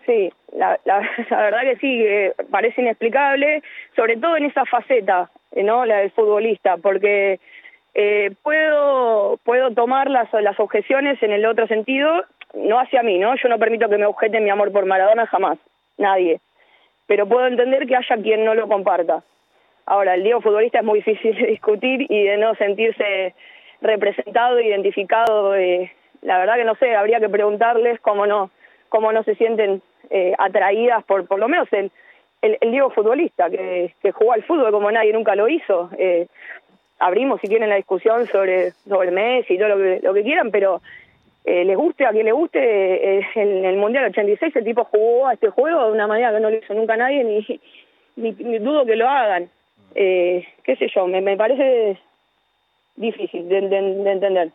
Sí, 0.08 0.32
la, 0.56 0.80
la, 0.86 1.02
verdad 1.30 1.60
que 1.64 1.76
sí, 1.76 1.98
que 1.98 2.32
parece 2.50 2.80
inexplicable, 2.80 3.62
sobre 3.94 4.16
todo 4.16 4.38
en 4.38 4.46
esa 4.46 4.64
faceta, 4.64 5.30
eh, 5.52 5.62
¿no? 5.62 5.84
La 5.84 5.98
del 5.98 6.10
futbolista, 6.12 6.78
porque 6.78 7.38
eh, 7.92 8.30
puedo 8.42 9.36
puedo 9.44 9.70
tomar 9.72 10.10
las, 10.10 10.32
las 10.32 10.58
objeciones 10.58 11.22
en 11.22 11.32
el 11.32 11.44
otro 11.44 11.66
sentido, 11.66 12.24
no 12.54 12.80
hacia 12.80 13.02
mí, 13.02 13.18
¿no? 13.18 13.36
Yo 13.36 13.50
no 13.50 13.58
permito 13.58 13.90
que 13.90 13.98
me 13.98 14.06
objeten 14.06 14.44
mi 14.44 14.50
amor 14.50 14.72
por 14.72 14.86
Maradona 14.86 15.26
jamás, 15.26 15.58
nadie. 15.98 16.40
Pero 17.06 17.28
puedo 17.28 17.46
entender 17.46 17.86
que 17.86 17.96
haya 17.96 18.16
quien 18.22 18.46
no 18.46 18.54
lo 18.54 18.66
comparta. 18.66 19.22
Ahora, 19.84 20.14
el 20.14 20.22
Diego 20.22 20.40
futbolista 20.40 20.78
es 20.78 20.84
muy 20.86 21.00
difícil 21.04 21.36
de 21.36 21.48
discutir 21.48 22.06
y 22.10 22.24
de 22.24 22.38
no 22.38 22.54
sentirse 22.54 23.34
representado, 23.82 24.58
identificado. 24.58 25.54
eh, 25.54 25.92
la 26.22 26.38
verdad 26.38 26.56
que 26.56 26.64
no 26.64 26.76
sé, 26.76 26.96
habría 26.96 27.20
que 27.20 27.28
preguntarles 27.28 28.00
cómo 28.00 28.26
no 28.26 28.50
cómo 28.88 29.12
no 29.12 29.22
se 29.22 29.34
sienten 29.34 29.82
eh, 30.10 30.34
atraídas 30.38 31.04
por 31.04 31.26
por 31.26 31.38
lo 31.38 31.48
menos 31.48 31.72
el, 31.72 31.90
el, 32.42 32.58
el 32.60 32.70
Diego 32.70 32.90
futbolista, 32.90 33.50
que, 33.50 33.94
que 34.02 34.12
jugó 34.12 34.32
al 34.32 34.42
fútbol 34.44 34.70
como 34.72 34.90
nadie 34.90 35.12
nunca 35.12 35.34
lo 35.34 35.48
hizo. 35.48 35.90
Eh, 35.98 36.26
abrimos 36.98 37.40
si 37.40 37.48
quieren 37.48 37.68
la 37.68 37.76
discusión 37.76 38.26
sobre, 38.26 38.72
sobre 38.88 39.10
Messi 39.10 39.54
y 39.54 39.58
todo 39.58 39.68
lo 39.68 39.76
que, 39.76 40.00
lo 40.02 40.14
que 40.14 40.22
quieran, 40.22 40.50
pero 40.50 40.80
eh, 41.44 41.64
les 41.64 41.76
guste 41.76 42.04
a 42.06 42.10
quien 42.10 42.26
le 42.26 42.32
guste, 42.32 42.58
eh, 43.18 43.26
en 43.36 43.64
el 43.64 43.76
Mundial 43.76 44.06
86 44.06 44.54
el 44.56 44.64
tipo 44.64 44.84
jugó 44.84 45.28
a 45.28 45.34
este 45.34 45.48
juego 45.50 45.86
de 45.86 45.92
una 45.92 46.06
manera 46.06 46.32
que 46.32 46.40
no 46.40 46.50
lo 46.50 46.56
hizo 46.56 46.74
nunca 46.74 46.96
nadie, 46.96 47.22
ni, 47.24 47.46
ni, 48.16 48.32
ni 48.32 48.58
dudo 48.58 48.84
que 48.84 48.96
lo 48.96 49.08
hagan. 49.08 49.48
Eh, 49.94 50.46
qué 50.64 50.76
sé 50.76 50.88
yo, 50.94 51.06
me, 51.06 51.20
me 51.20 51.36
parece 51.36 51.98
difícil 52.96 53.48
de, 53.48 53.60
de- 53.62 53.94
de 54.04 54.10
entender. 54.12 54.50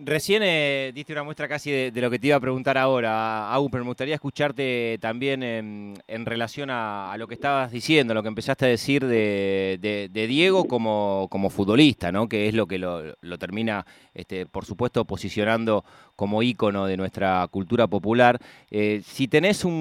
Recién 0.00 0.44
eh, 0.44 0.92
diste 0.94 1.12
una 1.12 1.24
muestra 1.24 1.48
casi 1.48 1.72
de, 1.72 2.00
lo 2.00 2.08
que 2.08 2.20
te 2.20 2.28
iba 2.28 2.36
a 2.36 2.40
preguntar 2.40 2.78
ahora, 2.78 3.52
Agus, 3.52 3.68
pero 3.68 3.82
me 3.82 3.90
gustaría 3.90 4.14
escucharte 4.14 4.96
también 5.00 5.42
en, 5.42 5.96
relación 6.24 6.70
a, 6.70 7.12
lo 7.18 7.26
que 7.26 7.34
estabas 7.34 7.72
diciendo, 7.72 8.14
lo 8.14 8.22
que 8.22 8.28
empezaste 8.28 8.66
a 8.66 8.68
decir 8.68 9.04
de, 9.04 9.76
de- 9.80 10.08
de 10.08 10.26
Diego 10.28 10.66
como, 10.66 11.26
como 11.32 11.50
futbolista, 11.50 12.12
¿no? 12.12 12.28
que 12.28 12.46
es 12.46 12.54
lo 12.54 12.68
que 12.68 12.78
lo, 12.78 13.16
lo 13.20 13.38
termina, 13.38 13.84
este, 14.14 14.46
por 14.46 14.64
supuesto, 14.64 15.04
posicionando 15.04 15.84
como 16.18 16.42
ícono 16.42 16.86
de 16.86 16.96
nuestra 16.96 17.46
cultura 17.48 17.86
popular. 17.86 18.40
Eh, 18.72 19.02
si 19.06 19.28
tenés 19.28 19.64
un, 19.64 19.72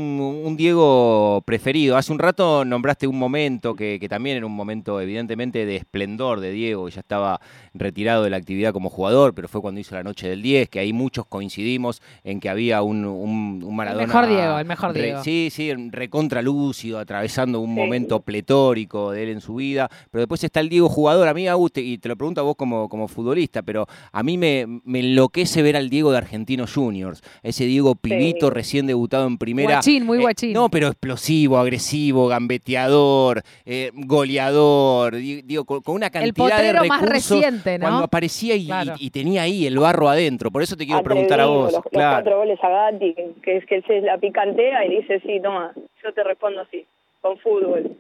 un 0.46 0.56
Diego 0.56 1.42
preferido, 1.48 1.98
hace 1.98 2.14
un 2.14 2.20
rato 2.20 2.64
nombraste 2.64 3.08
un 3.08 3.18
momento 3.18 3.74
que, 3.74 3.98
que 4.00 4.08
también 4.08 4.38
era 4.38 4.46
un 4.46 4.56
momento 4.56 5.02
evidentemente 5.02 5.66
de 5.66 5.76
esplendor 5.78 6.40
de 6.40 6.52
Diego, 6.52 6.86
que 6.86 6.92
ya 6.92 7.00
estaba 7.00 7.42
retirado 7.74 8.24
de 8.24 8.30
la 8.30 8.38
actividad 8.38 8.72
como 8.72 8.92
jugador, 8.92 9.34
pero 9.34 9.48
fue 9.48 9.62
cuando 9.62 9.82
hizo 9.82 9.96
la 9.96 10.04
noche 10.04 10.30
del 10.30 10.44
10, 10.44 10.70
que 10.70 10.78
ahí 10.80 10.94
muchos 10.94 11.26
coincidimos 11.26 12.04
en 12.24 12.40
que 12.40 12.50
había 12.50 12.84
un, 12.84 13.04
un, 13.04 13.64
un 13.66 13.76
Maradona. 13.76 14.06
mejor 14.06 14.28
Diego, 14.28 14.60
el 14.60 14.66
mejor 14.68 14.94
re- 14.94 15.02
Diego. 15.02 15.24
sí, 15.24 15.50
sí, 15.52 15.74
recontra 15.90 16.44
lúcido, 16.44 17.00
atravesando 17.00 17.60
un 17.62 17.70
Sí. 17.74 17.82
momento 17.82 18.20
pletórico 18.20 19.12
de 19.12 19.24
él 19.24 19.30
en 19.30 19.42
su 19.42 19.56
vida. 19.56 19.90
Pero 20.12 20.22
después 20.22 20.44
está 20.44 20.60
el 20.60 20.70
Diego 20.70 20.88
jugador. 20.88 21.28
A 21.28 21.34
mí, 21.34 21.48
Agus, 21.48 21.72
te- 21.74 21.82
y 21.82 21.98
te 21.98 22.10
lo 22.10 22.16
pregunto 22.16 22.42
a 22.42 22.44
vos 22.44 22.56
como, 22.56 22.88
como 22.90 23.08
futbolista, 23.08 23.64
pero 23.64 23.88
a 24.12 24.22
mí 24.22 24.38
me, 24.38 24.66
me 24.86 25.00
enloquece 25.00 25.62
ver 25.64 25.76
al 25.78 25.90
Diego 25.90 26.12
de 26.12 26.18
Argentinos 26.32 26.74
Juniors. 26.74 27.24
Ese 27.42 27.64
Diego 27.66 27.96
pibito 27.96 28.50
recién 28.50 28.86
debutado 28.86 29.26
en 29.28 29.38
primera. 29.38 29.76
Guachín, 29.76 30.06
muy 30.06 30.18
Eh, 30.20 30.22
guachín. 30.22 30.54
no, 30.54 30.68
pero 30.70 30.88
explosivo, 30.88 31.58
agresivo, 31.58 32.28
gambeteador, 32.28 33.42
eh, 33.66 33.92
goleador, 33.94 35.16
di- 35.16 35.42
digo, 35.44 35.64
con, 35.64 35.82
con 35.82 35.96
una 35.96 36.10
cantidad 36.10 36.34
de 36.34 36.52
potrero 36.56 36.86
más 36.86 37.02
recursos 37.02 37.40
reciente, 37.42 37.78
¿no? 37.80 37.86
cuando 37.86 38.04
aparecía 38.04 38.56
y, 38.56 38.66
Claro. 38.66 38.94
y- 39.00 39.08
y 39.08 39.10
tenía 39.10 39.44
ahí 39.44 39.66
el 39.66 39.80
barro 39.80 40.10
adentro. 40.10 40.52
Por 40.52 40.62
eso 40.64 40.76
te 40.76 40.86
quiero 40.86 41.02
preguntar 41.02 41.40
a 41.40 41.44
Atrevido, 41.44 41.64
vos. 41.64 41.72
Los, 41.74 41.84
los 41.86 41.92
claro. 41.94 42.16
cuatro 42.18 42.38
goles 42.40 42.60
a 42.62 42.70
Gatti, 42.70 43.14
que, 43.14 43.30
que 43.42 43.58
es 43.58 43.66
que 43.66 43.76
él 43.76 43.84
se 43.88 44.02
la 44.02 44.18
picantea 44.18 44.86
y 44.86 44.98
dice, 44.98 45.22
sí, 45.26 45.40
toma, 45.42 45.72
yo 46.04 46.14
te 46.14 46.24
respondo 46.26 46.60
así, 46.62 46.86
con 47.22 47.38
fútbol. 47.40 47.96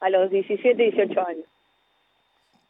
A 0.00 0.10
los 0.10 0.30
17, 0.30 0.80
18 0.80 1.26
años. 1.26 1.44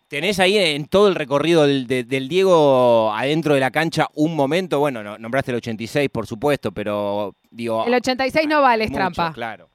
¿Tenés 0.09 0.39
ahí 0.39 0.57
en 0.57 0.87
todo 0.87 1.09
el 1.09 1.17
recorrido 1.17 1.67
del, 1.67 1.87
de- 1.89 2.05
del 2.05 2.29
Diego 2.29 3.13
adentro 3.13 3.55
de 3.55 3.61
la 3.61 3.71
cancha 3.73 4.07
un 4.15 4.37
momento? 4.37 4.79
Bueno, 4.79 5.03
no- 5.03 5.19
nombraste 5.19 5.51
el 5.51 5.57
86, 5.57 6.09
por 6.11 6.27
supuesto, 6.27 6.71
pero 6.73 7.33
digo. 7.51 7.85
el 7.87 7.95
86 7.95 8.47
no 8.49 8.63
vale, 8.63 8.85
es 8.85 8.91
mucho, 8.91 9.01
trampa. 9.01 9.33
Claro. 9.33 9.69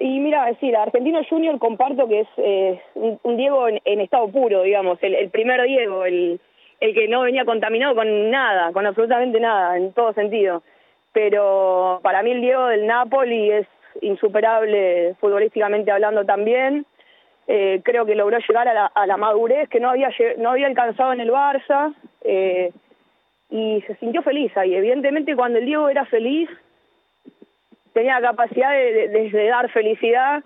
Y 0.00 0.18
mira, 0.18 0.46
decir, 0.46 0.74
Argentino 0.74 1.20
Junior 1.28 1.58
comparto 1.58 2.08
que 2.08 2.20
es 2.20 2.28
eh, 2.38 2.80
un, 2.94 3.20
un 3.22 3.36
Diego 3.36 3.68
en, 3.68 3.80
en 3.84 4.00
estado 4.00 4.28
puro, 4.28 4.62
digamos, 4.62 4.98
el, 5.02 5.14
el 5.14 5.28
primer 5.30 5.62
Diego, 5.62 6.06
el, 6.06 6.40
el 6.80 6.94
que 6.94 7.06
no 7.06 7.20
venía 7.20 7.44
contaminado 7.44 7.94
con 7.94 8.30
nada, 8.30 8.72
con 8.72 8.86
absolutamente 8.86 9.38
nada, 9.38 9.76
en 9.76 9.92
todo 9.92 10.14
sentido. 10.14 10.62
Pero 11.12 12.00
para 12.02 12.22
mí 12.22 12.30
el 12.30 12.40
Diego 12.40 12.66
del 12.66 12.86
Napoli 12.86 13.50
es 13.50 13.66
insuperable 14.00 15.14
futbolísticamente 15.20 15.90
hablando 15.90 16.24
también. 16.24 16.86
Eh, 17.48 17.80
creo 17.84 18.06
que 18.06 18.14
logró 18.14 18.38
llegar 18.38 18.68
a 18.68 18.74
la, 18.74 18.86
a 18.86 19.06
la 19.06 19.16
madurez 19.16 19.68
que 19.68 19.80
no 19.80 19.90
había 19.90 20.10
no 20.38 20.50
había 20.50 20.68
alcanzado 20.68 21.12
en 21.12 21.20
el 21.20 21.30
Barça 21.30 21.92
eh, 22.22 22.70
y 23.50 23.82
se 23.86 23.96
sintió 23.96 24.22
feliz 24.22 24.56
ahí. 24.56 24.74
Evidentemente 24.74 25.34
cuando 25.34 25.58
el 25.58 25.66
Diego 25.66 25.88
era 25.88 26.04
feliz 26.06 26.48
tenía 27.92 28.20
la 28.20 28.28
capacidad 28.30 28.70
de, 28.72 29.08
de- 29.08 29.46
dar 29.48 29.68
felicidad 29.70 30.42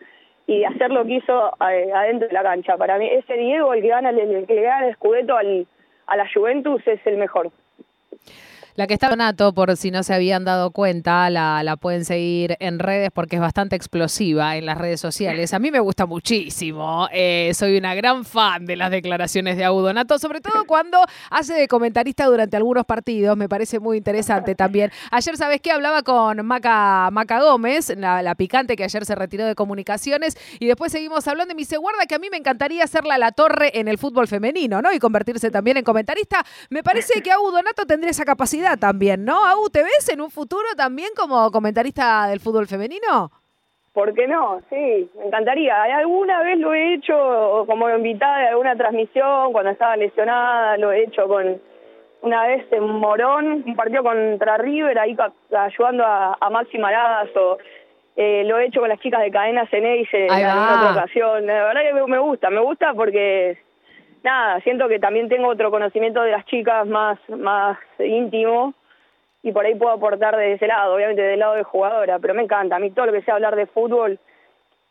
y 0.46 0.60
de 0.60 0.66
hacer 0.66 0.90
lo 0.90 1.04
que 1.04 1.14
hizo 1.14 1.52
eh, 1.70 1.90
adentro 1.94 2.28
de 2.28 2.34
la 2.34 2.42
cancha. 2.42 2.76
Para 2.76 2.98
mí 2.98 3.08
ese 3.10 3.34
Diego, 3.34 3.74
el 3.74 3.82
que 3.82 3.88
gana 3.88 4.10
el, 4.10 4.18
el 4.18 4.46
que 4.46 4.62
gana 4.62 4.88
el 4.88 4.94
Scudetto 4.94 5.36
al, 5.36 5.66
a 6.06 6.16
la 6.16 6.26
Juventus 6.32 6.82
es 6.86 7.06
el 7.06 7.18
mejor. 7.18 7.50
La 8.76 8.86
que 8.86 8.92
está 8.92 9.08
Donato, 9.08 9.54
por 9.54 9.74
si 9.78 9.90
no 9.90 10.02
se 10.02 10.12
habían 10.12 10.44
dado 10.44 10.70
cuenta, 10.70 11.30
la, 11.30 11.78
pueden 11.80 12.04
seguir 12.04 12.58
en 12.60 12.78
redes 12.78 13.08
porque 13.10 13.36
es 13.36 13.40
bastante 13.40 13.74
explosiva 13.74 14.58
en 14.58 14.66
las 14.66 14.76
redes 14.76 15.00
sociales. 15.00 15.54
A 15.54 15.58
mí 15.58 15.70
me 15.70 15.80
gusta 15.80 16.04
muchísimo. 16.04 17.08
eh, 17.10 17.52
soy 17.54 17.78
una 17.78 17.94
gran 17.94 18.26
fan 18.26 18.66
de 18.66 18.76
las 18.76 18.90
declaraciones 18.90 19.56
de 19.56 19.64
Agu 19.64 19.80
Donato, 19.80 20.18
sobre 20.18 20.42
todo 20.42 20.66
cuando 20.66 20.98
hace 21.30 21.54
de 21.54 21.68
comentarista 21.68 22.26
durante 22.26 22.58
algunos 22.58 22.84
partidos. 22.84 23.34
Me 23.38 23.48
parece 23.48 23.80
muy 23.80 23.96
interesante 23.96 24.54
también. 24.54 24.90
Ayer, 25.10 25.38
¿sabes 25.38 25.62
qué? 25.62 25.72
Hablaba 25.72 26.02
con 26.02 26.44
Maca, 26.44 27.08
Maca 27.12 27.40
Gómez, 27.40 27.94
la, 27.96 28.34
picante 28.34 28.76
que 28.76 28.84
ayer 28.84 29.06
se 29.06 29.14
retiró 29.14 29.46
de 29.46 29.54
comunicaciones, 29.54 30.36
y 30.60 30.66
después 30.66 30.92
seguimos 30.92 31.26
hablando 31.26 31.52
y 31.52 31.54
me 31.54 31.60
dice, 31.60 31.78
guarda 31.78 32.04
que 32.04 32.14
a 32.14 32.18
mí 32.18 32.28
me 32.30 32.36
encantaría 32.36 32.84
hacerla 32.84 33.16
la 33.16 33.32
torre 33.32 33.80
en 33.80 33.88
el 33.88 33.96
fútbol 33.96 34.28
femenino, 34.28 34.82
¿no? 34.82 34.92
Y 34.92 34.98
convertirse 34.98 35.50
también 35.50 35.78
en 35.78 35.84
comentarista. 35.84 36.44
Me 36.68 36.82
parece 36.82 37.22
que 37.22 37.30
Agu 37.30 37.50
Donato 37.50 37.86
tendría 37.86 38.10
esa 38.10 38.26
capacidad 38.26 38.65
también, 38.76 39.24
¿no? 39.24 39.44
Agu, 39.46 39.70
¿te 39.70 39.84
ves 39.84 40.08
en 40.08 40.20
un 40.20 40.30
futuro 40.30 40.66
también 40.76 41.10
como 41.16 41.50
comentarista 41.52 42.26
del 42.26 42.40
fútbol 42.40 42.66
femenino? 42.66 43.30
¿Por 43.92 44.12
qué 44.12 44.26
no? 44.26 44.60
Sí, 44.68 45.08
me 45.16 45.26
encantaría. 45.26 45.84
Alguna 45.84 46.42
vez 46.42 46.58
lo 46.58 46.74
he 46.74 46.94
hecho 46.94 47.64
como 47.66 47.88
invitada 47.88 48.38
de 48.38 48.48
alguna 48.48 48.76
transmisión 48.76 49.52
cuando 49.52 49.70
estaba 49.70 49.96
lesionada, 49.96 50.76
lo 50.76 50.92
he 50.92 51.04
hecho 51.04 51.28
con 51.28 51.60
una 52.22 52.46
vez 52.46 52.66
en 52.72 52.82
Morón, 52.82 53.62
un 53.64 53.76
partido 53.76 54.02
contra 54.02 54.58
River, 54.58 54.98
ahí 54.98 55.16
ayudando 55.50 56.04
a, 56.04 56.36
a 56.40 56.50
Maxi 56.50 56.76
Marazzo. 56.76 57.58
Eh, 58.16 58.44
lo 58.44 58.58
he 58.58 58.66
hecho 58.66 58.80
con 58.80 58.88
las 58.88 58.98
chicas 59.00 59.20
de 59.20 59.30
Cadena 59.30 59.66
Ceneice 59.68 60.26
en 60.26 60.32
alguna 60.32 60.76
otra 60.76 60.92
ocasión. 60.92 61.46
La 61.46 61.64
verdad 61.64 61.82
que 61.82 62.06
me 62.06 62.18
gusta, 62.18 62.50
me 62.50 62.60
gusta 62.60 62.94
porque, 62.94 63.58
nada, 64.26 64.60
siento 64.60 64.88
que 64.88 64.98
también 64.98 65.28
tengo 65.28 65.48
otro 65.48 65.70
conocimiento 65.70 66.20
de 66.22 66.32
las 66.32 66.44
chicas 66.46 66.86
más, 66.86 67.18
más 67.28 67.78
íntimo 67.98 68.74
y 69.42 69.52
por 69.52 69.64
ahí 69.64 69.74
puedo 69.74 69.92
aportar 69.92 70.36
de 70.36 70.54
ese 70.54 70.66
lado, 70.66 70.94
obviamente 70.94 71.22
del 71.22 71.38
lado 71.38 71.54
de 71.54 71.62
jugadora, 71.62 72.18
pero 72.18 72.34
me 72.34 72.42
encanta. 72.42 72.76
A 72.76 72.78
mí 72.80 72.90
todo 72.90 73.06
lo 73.06 73.12
que 73.12 73.22
sea 73.22 73.34
hablar 73.34 73.54
de 73.56 73.66
fútbol 73.66 74.18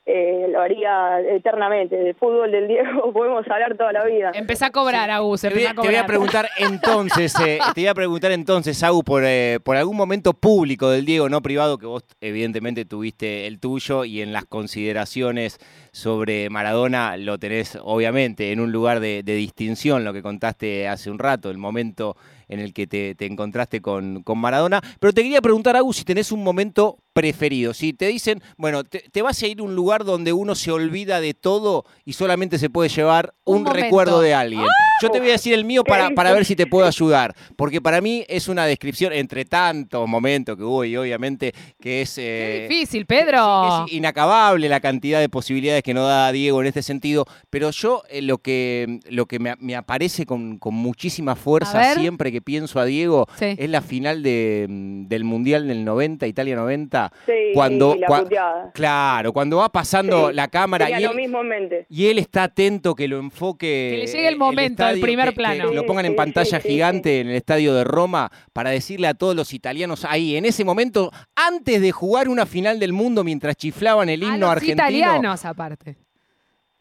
eh, 0.06 0.48
lo 0.52 0.62
haría 0.62 1.20
eternamente. 1.20 1.96
De 1.96 2.14
fútbol 2.14 2.52
del 2.52 2.68
Diego 2.68 3.12
podemos 3.14 3.46
hablar 3.50 3.76
toda 3.76 3.92
la 3.92 4.06
vida. 4.06 4.32
Empezá 4.36 4.68
a 4.68 4.72
cobrar, 4.72 5.10
Agu, 5.10 5.36
se 5.36 5.50
Te 5.50 5.56
te 5.56 5.60
voy 5.62 5.70
a 5.70 5.76
cobrar. 5.76 6.06
preguntar 6.06 6.48
entonces, 6.58 7.34
eh, 7.40 7.60
te 7.74 7.82
voy 7.82 7.88
a 7.88 7.94
preguntar 7.96 8.32
entonces, 8.32 8.82
Agu, 8.84 9.04
por, 9.04 9.24
eh, 9.26 9.60
por 9.64 9.76
algún 9.76 9.98
momento 9.98 10.34
público 10.34 10.90
del 10.90 11.06
Diego, 11.06 11.28
no 11.28 11.42
privado, 11.42 11.78
que 11.78 11.88
vos 11.88 12.04
evidentemente 12.22 12.86
tuviste 12.86 13.48
el 13.48 13.60
tuyo 13.60 14.06
y 14.06 14.22
en 14.22 14.32
las 14.32 14.46
consideraciones 14.46 15.58
sobre 15.96 16.50
Maradona 16.50 17.16
lo 17.16 17.40
tenés 17.40 17.78
obviamente 17.82 18.52
en 18.52 18.60
un 18.60 18.74
lugar 18.74 19.00
de, 19.00 19.24
de 19.24 19.36
distinción, 19.36 20.04
lo 20.04 20.12
que 20.12 20.22
contaste 20.22 20.90
hace 20.90 21.10
un 21.10 21.20
rato, 21.20 21.50
el 21.50 21.58
momento 21.58 22.18
en 22.50 22.60
el 22.60 22.74
que 22.74 22.86
te, 22.86 23.16
te 23.16 23.26
encontraste 23.26 23.82
con, 23.82 24.22
con 24.22 24.38
Maradona. 24.38 24.82
Pero 25.00 25.14
te 25.14 25.24
quería 25.24 25.42
preguntar, 25.42 25.78
Agu, 25.78 25.94
si 25.94 26.04
tenés 26.04 26.34
un 26.34 26.44
momento 26.44 26.98
preferido. 27.14 27.74
Si 27.74 27.94
te 27.94 28.08
dicen, 28.08 28.44
bueno, 28.58 28.84
te, 28.84 29.00
te 29.10 29.22
vas 29.22 29.42
a 29.42 29.48
ir 29.48 29.62
a 29.62 29.64
un 29.64 29.74
lugar 29.74 30.04
donde 30.04 30.34
uno 30.34 30.54
se 30.54 30.70
olvida 30.70 31.22
de 31.22 31.34
todo 31.34 31.86
y 32.04 32.12
solamente 32.14 32.58
se 32.60 32.70
puede 32.70 32.90
llevar 32.90 33.34
Un 33.46 33.66
recuerdo 33.66 34.20
de 34.20 34.34
alguien. 34.34 34.66
Yo 35.02 35.10
te 35.10 35.20
voy 35.20 35.30
a 35.30 35.34
decir 35.34 35.54
el 35.54 35.64
mío 35.64 35.84
para, 35.86 36.10
para 36.12 36.34
ver 36.34 36.44
si 36.44 36.56
te 36.58 36.68
puedo 36.68 36.86
ayudar, 36.86 37.34
porque 37.56 37.80
para 37.82 38.02
mí 38.02 38.26
es 38.28 38.50
una 38.50 38.66
descripción 38.66 39.14
entre 39.14 39.46
tantos 39.46 40.08
momentos 40.08 40.58
que 40.58 40.64
hubo 40.64 40.84
y 40.84 40.98
obviamente 40.98 41.54
que 41.80 42.02
es... 42.02 42.16
Qué 42.16 42.66
eh, 42.66 42.68
difícil, 42.70 43.08
que- 43.08 43.16
Pedro. 43.16 43.86
que 43.88 43.92
es 43.92 43.98
inacabable 43.98 44.68
la 44.68 44.82
cantidad 44.82 45.20
de 45.22 45.30
posibilidades 45.30 45.84
que 45.86 45.94
nos 45.94 46.08
da 46.08 46.32
Diego 46.32 46.60
en 46.62 46.68
este 46.68 46.82
sentido, 46.82 47.26
pero 47.52 47.70
yo 47.70 48.02
eh, 48.10 48.24
lo 48.24 48.40
que, 48.40 49.00
lo 49.10 49.28
que 49.28 49.38
me, 49.38 49.54
me 49.60 49.76
aparece 49.76 50.26
con, 50.26 50.58
con 50.58 50.74
muchísima 50.74 51.34
A 51.34 51.36
fuerza 51.36 51.94
siempre 51.94 52.32
que 52.32 52.42
pienso 52.42 52.80
a 52.80 52.86
Diego 52.86 53.28
Sí. 53.38 53.56
es 53.58 53.70
la 53.70 53.82
final 53.82 54.24
de, 54.24 54.66
mm, 54.68 55.08
del 55.08 55.24
Mundial 55.26 55.68
del 55.68 55.86
90, 55.86 56.26
Italia 56.26 56.56
90, 56.56 57.12
Sí, 57.28 57.32
cuando... 57.54 57.96
la 57.96 58.08
cua- 58.08 58.24
puteada. 58.24 58.72
claro, 58.74 59.32
cuando 59.32 59.58
va 59.58 59.70
pasando 59.70 60.30
Sí. 60.30 60.34
la 60.36 60.48
cámara 60.48 60.90
y 60.90 61.04
lo 61.04 61.12
él, 61.12 61.16
mismo 61.18 61.42
en 61.42 61.48
mente. 61.50 61.86
y 61.88 62.08
él 62.08 62.18
está 62.18 62.44
atento 62.46 62.96
que 62.96 63.08
lo 63.08 63.20
enfoque. 63.20 63.90
Que 63.92 63.98
le 64.00 64.08
llegue 64.08 64.28
el 64.28 64.38
momento, 64.38 64.82
el 64.84 64.90
estadio, 64.90 65.02
primer 65.04 65.26
que- 65.26 65.32
que 65.32 65.36
plano. 65.36 65.72
lo 65.72 65.86
pongan 65.86 66.06
en 66.08 66.14
Sí, 66.14 66.18
pantalla 66.18 66.60
sí, 66.60 66.64
sí, 66.68 66.74
gigante 66.74 67.20
en 67.22 67.28
el 67.30 67.36
estadio 67.36 67.76
de 67.76 67.84
Roma 67.84 68.32
para 68.54 68.72
decirle 68.72 69.06
a 69.08 69.14
todos 69.14 69.36
los 69.36 69.54
italianos 69.54 70.04
ahí, 70.04 70.36
en 70.36 70.46
ese 70.46 70.66
momento, 70.66 71.12
antes 71.36 71.80
de 71.80 71.92
jugar 71.92 72.28
una 72.28 72.48
final 72.48 72.80
del 72.80 72.92
mundo, 72.92 73.24
mientras 73.24 73.56
chiflaban 73.56 74.10
el 74.10 74.24
A 74.24 74.26
himno 74.26 74.38
los 74.48 74.50
argentino. 74.50 74.82
italianos, 74.84 75.46
aparte. 75.46 75.75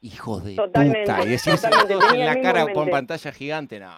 Hijos 0.00 0.44
de 0.44 0.54
Totalmente, 0.56 1.00
puta. 1.10 1.22
Y 1.24 1.28
decís 1.30 1.64
en 1.64 2.24
la 2.26 2.40
cara 2.42 2.64
mente. 2.66 2.90
pantalla 2.90 3.32
gigante. 3.32 3.80
No, 3.80 3.90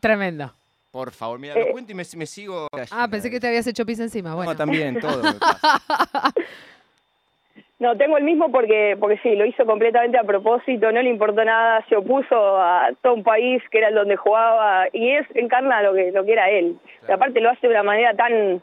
Tremendo. 0.00 0.52
por 0.90 1.10
favor, 1.10 1.38
mira, 1.38 1.54
Eh. 1.54 1.64
lo 1.66 1.72
cuento 1.72 1.92
y 1.92 1.94
me, 1.94 2.04
me 2.16 2.26
sigo. 2.26 2.68
Ah, 2.90 3.08
pensé 3.10 3.30
que 3.30 3.40
te 3.40 3.48
habías 3.48 3.66
hecho 3.66 3.86
pis 3.86 3.98
encima. 4.00 4.30
No, 4.30 4.36
Bueno. 4.36 4.54
también, 4.56 4.98
todo. 5.00 5.22
No, 7.80 7.96
tengo 7.96 8.16
el 8.16 8.24
mismo 8.24 8.50
porque 8.50 8.96
porque 8.98 9.18
sí, 9.22 9.34
lo 9.34 9.44
hizo 9.44 9.66
completamente 9.66 10.16
a 10.16 10.22
propósito, 10.24 10.90
no 10.92 11.02
le 11.02 11.10
importó 11.10 11.44
nada, 11.44 11.84
se 11.88 11.96
opuso 11.96 12.34
a 12.60 12.90
todo 13.02 13.14
un 13.14 13.24
país 13.24 13.62
que 13.70 13.78
era 13.78 13.88
el 13.88 13.94
donde 13.94 14.16
jugaba 14.16 14.86
y 14.92 15.10
es 15.10 15.26
encarna 15.34 15.82
lo 15.82 15.92
que 15.92 16.12
lo 16.12 16.24
que 16.24 16.32
era 16.32 16.48
él. 16.50 16.78
Y 17.08 17.12
aparte 17.12 17.40
lo 17.40 17.50
hace 17.50 17.66
de 17.66 17.72
una 17.74 17.82
manera 17.82 18.14
tan 18.14 18.62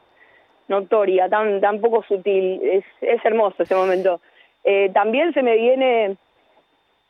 notoria, 0.69 1.29
tan 1.29 1.59
tan 1.61 1.81
poco 1.81 2.03
sutil, 2.07 2.61
es 2.63 2.85
es 3.01 3.23
hermoso 3.25 3.61
ese 3.63 3.75
momento. 3.75 4.21
Eh, 4.63 4.91
también 4.93 5.33
se 5.33 5.41
me 5.41 5.55
viene 5.55 6.17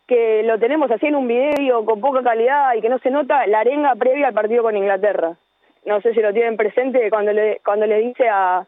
que 0.08 0.43
lo 0.43 0.60
tenemos 0.60 0.89
así 0.91 1.08
en 1.08 1.15
un 1.15 1.27
video 1.27 1.86
con 1.86 2.01
poca 2.01 2.22
calidad 2.24 2.74
y 2.75 2.81
que 2.81 2.89
no 2.89 3.00
se 3.00 3.12
nota 3.12 3.46
la 3.48 3.60
arenga 3.60 3.96
previa 3.96 4.27
al 4.27 4.34
partido 4.34 4.63
con 4.63 4.75
Inglaterra. 4.75 5.38
No 5.86 6.01
sé 6.01 6.13
si 6.13 6.22
lo 6.22 6.34
tienen 6.34 6.58
presente 6.58 7.10
cuando 7.10 7.34
le 7.34 7.62
cuando 7.63 7.86
le 7.86 8.00
dice 8.00 8.27
a 8.29 8.65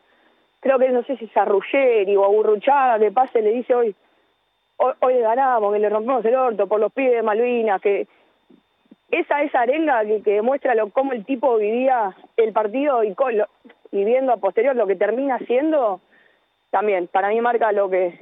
creo 0.59 0.79
que 0.79 0.89
no 0.89 1.03
sé 1.03 1.17
si 1.17 1.25
es 1.25 1.37
a 1.37 1.45
Ruggeri 1.45 2.15
o 2.15 2.23
a 2.23 2.29
Burruchaga 2.29 2.99
que 2.99 3.11
pase 3.11 3.41
le 3.41 3.51
dice 3.51 3.75
hoy 3.75 3.95
hoy, 4.77 4.93
hoy 4.99 5.19
ganamos, 5.19 5.73
que 5.73 5.79
le 5.79 5.89
rompemos 5.89 6.25
el 6.25 6.35
orto 6.35 6.67
por 6.67 6.79
los 6.79 6.93
pibes 6.93 7.13
de 7.13 7.21
Malvinas, 7.21 7.81
que 7.81 8.07
esa 9.11 9.43
esa 9.43 9.61
arenga 9.61 10.03
que, 10.05 10.21
que 10.21 10.31
demuestra 10.35 10.73
lo, 10.75 10.89
cómo 10.89 11.13
el 11.13 11.25
tipo 11.25 11.57
vivía 11.57 12.15
el 12.37 12.53
partido 12.53 13.03
y, 13.03 13.15
y 13.91 14.03
viendo 14.03 14.33
a 14.33 14.37
posterior 14.37 14.75
lo 14.75 14.87
que 14.87 14.95
termina 14.95 15.37
siendo, 15.39 16.01
también 16.71 17.07
para 17.07 17.29
mí 17.29 17.39
marca 17.41 17.71
lo 17.71 17.89
que 17.89 18.17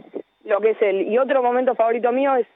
lo 0.52 0.62
que 0.62 0.72
es 0.72 0.82
él. 0.82 1.08
Y 1.08 1.18
otro 1.18 1.42
momento 1.42 1.74
favorito 1.76 2.12
mío 2.12 2.36
es 2.36 2.48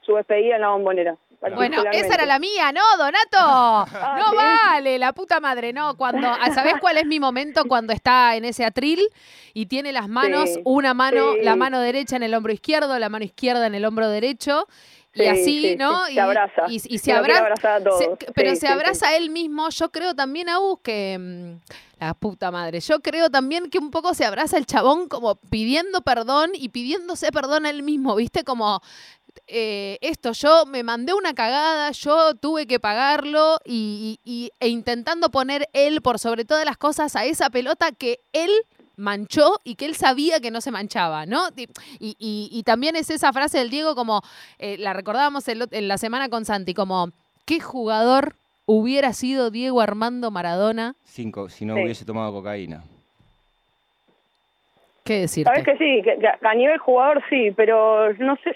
su 0.00 0.14
despedida 0.14 0.54
en 0.54 0.62
la 0.62 0.68
bombonera. 0.70 1.16
Bueno, 1.54 1.82
esa 1.92 2.14
era 2.14 2.26
la 2.26 2.38
mía, 2.38 2.70
¿no, 2.72 2.82
Donato? 2.98 3.90
No 4.18 4.30
¿sí? 4.30 4.36
vale, 4.36 4.98
la 4.98 5.12
puta 5.14 5.40
madre, 5.40 5.72
no. 5.72 5.96
Cuando, 5.96 6.28
ah, 6.28 6.52
¿sabés 6.54 6.74
cuál 6.80 6.98
es 6.98 7.06
mi 7.06 7.18
momento 7.18 7.64
cuando 7.64 7.92
está 7.92 8.36
en 8.36 8.44
ese 8.44 8.64
atril 8.64 9.00
y 9.54 9.66
tiene 9.66 9.92
las 9.92 10.08
manos, 10.08 10.50
Sí, 10.50 10.60
una 10.64 10.92
mano, 10.94 11.32
sí. 11.34 11.40
la 11.42 11.56
mano 11.56 11.80
derecha 11.80 12.16
en 12.16 12.22
el 12.24 12.34
hombro 12.34 12.52
izquierdo, 12.52 12.98
la 12.98 13.08
mano 13.08 13.24
izquierda 13.24 13.66
en 13.66 13.74
el 13.74 13.84
hombro 13.86 14.08
derecho? 14.08 14.66
Y 15.12 15.22
Sí, 15.22 15.26
así, 15.26 15.62
sí, 15.62 15.76
¿no? 15.76 16.06
sí, 16.06 16.14
se 16.14 16.20
abraza. 16.20 16.62
Y, 16.68 16.74
y 16.94 16.98
se 16.98 17.12
abraza. 17.12 17.74
a 17.76 17.80
todos. 17.82 17.98
se- 17.98 18.10
pero 18.32 18.50
Sí, 18.50 18.56
se 18.56 18.66
sí, 18.68 18.72
abraza 18.72 19.16
él 19.16 19.30
mismo. 19.30 19.68
Yo 19.70 19.90
creo 19.90 20.14
también, 20.14 20.48
Agus, 20.48 20.78
que. 20.84 21.18
mm, 21.18 21.70
La 21.98 22.14
puta 22.14 22.50
madre. 22.50 22.78
Yo 22.80 23.00
creo 23.00 23.28
también 23.28 23.68
que 23.70 23.78
un 23.78 23.90
poco 23.90 24.14
se 24.14 24.24
abraza 24.24 24.56
el 24.56 24.64
chabón 24.66 25.08
como 25.08 25.34
pidiendo 25.34 26.00
perdón 26.02 26.50
y 26.54 26.68
pidiéndose 26.70 27.30
perdón 27.32 27.66
a 27.66 27.70
él 27.70 27.82
mismo, 27.82 28.14
¿viste? 28.14 28.44
Como. 28.44 28.80
Eh, 29.50 29.98
esto, 30.00 30.32
yo 30.32 30.64
me 30.66 30.82
mandé 30.82 31.12
una 31.14 31.34
cagada, 31.34 31.90
yo 31.90 32.34
tuve 32.34 32.66
que 32.66 32.78
pagarlo 32.80 33.58
y, 33.64 34.18
y- 34.24 34.32
y- 34.44 34.50
e 34.60 34.68
intentando 34.68 35.30
poner 35.30 35.68
él 35.72 36.00
por 36.02 36.18
sobre 36.18 36.44
todas 36.44 36.64
las 36.64 36.76
cosas 36.76 37.16
a 37.16 37.24
esa 37.24 37.50
pelota 37.50 37.90
que 37.92 38.20
él 38.32 38.50
manchó 38.96 39.58
y 39.64 39.74
que 39.76 39.86
él 39.86 39.94
sabía 39.96 40.40
que 40.40 40.50
no 40.50 40.60
se 40.60 40.70
manchaba, 40.70 41.26
¿no? 41.26 41.48
Y, 41.56 42.16
y- 42.18 42.48
y 42.52 42.62
también 42.64 42.96
es 42.96 43.10
esa 43.10 43.32
frase 43.32 43.58
del 43.58 43.70
Diego 43.70 43.94
como, 43.94 44.22
eh, 44.58 44.76
la 44.78 44.92
recordábamos 44.92 45.48
el 45.48 45.66
en 45.70 45.88
la 45.88 45.98
semana 45.98 46.28
con 46.28 46.44
Santi, 46.44 46.74
como, 46.74 47.08
¿qué 47.46 47.60
jugador 47.60 48.34
hubiera 48.66 49.12
sido 49.14 49.50
Diego 49.50 49.80
Armando 49.80 50.30
Maradona? 50.30 50.94
Cinco, 51.06 51.48
si 51.48 51.64
no 51.64 51.74
Sí. 51.76 51.82
hubiese 51.82 52.04
tomado 52.04 52.32
cocaína. 52.32 52.82
¿Qué 55.04 55.20
decirte? 55.20 55.50
Sabes 55.50 55.64
que 55.64 55.76
sí, 55.78 56.02
que, 56.04 56.18
que 56.20 56.46
a 56.46 56.54
nivel 56.54 56.78
jugador 56.78 57.22
sí, 57.30 57.50
pero 57.56 58.12
no 58.14 58.36
sé. 58.44 58.54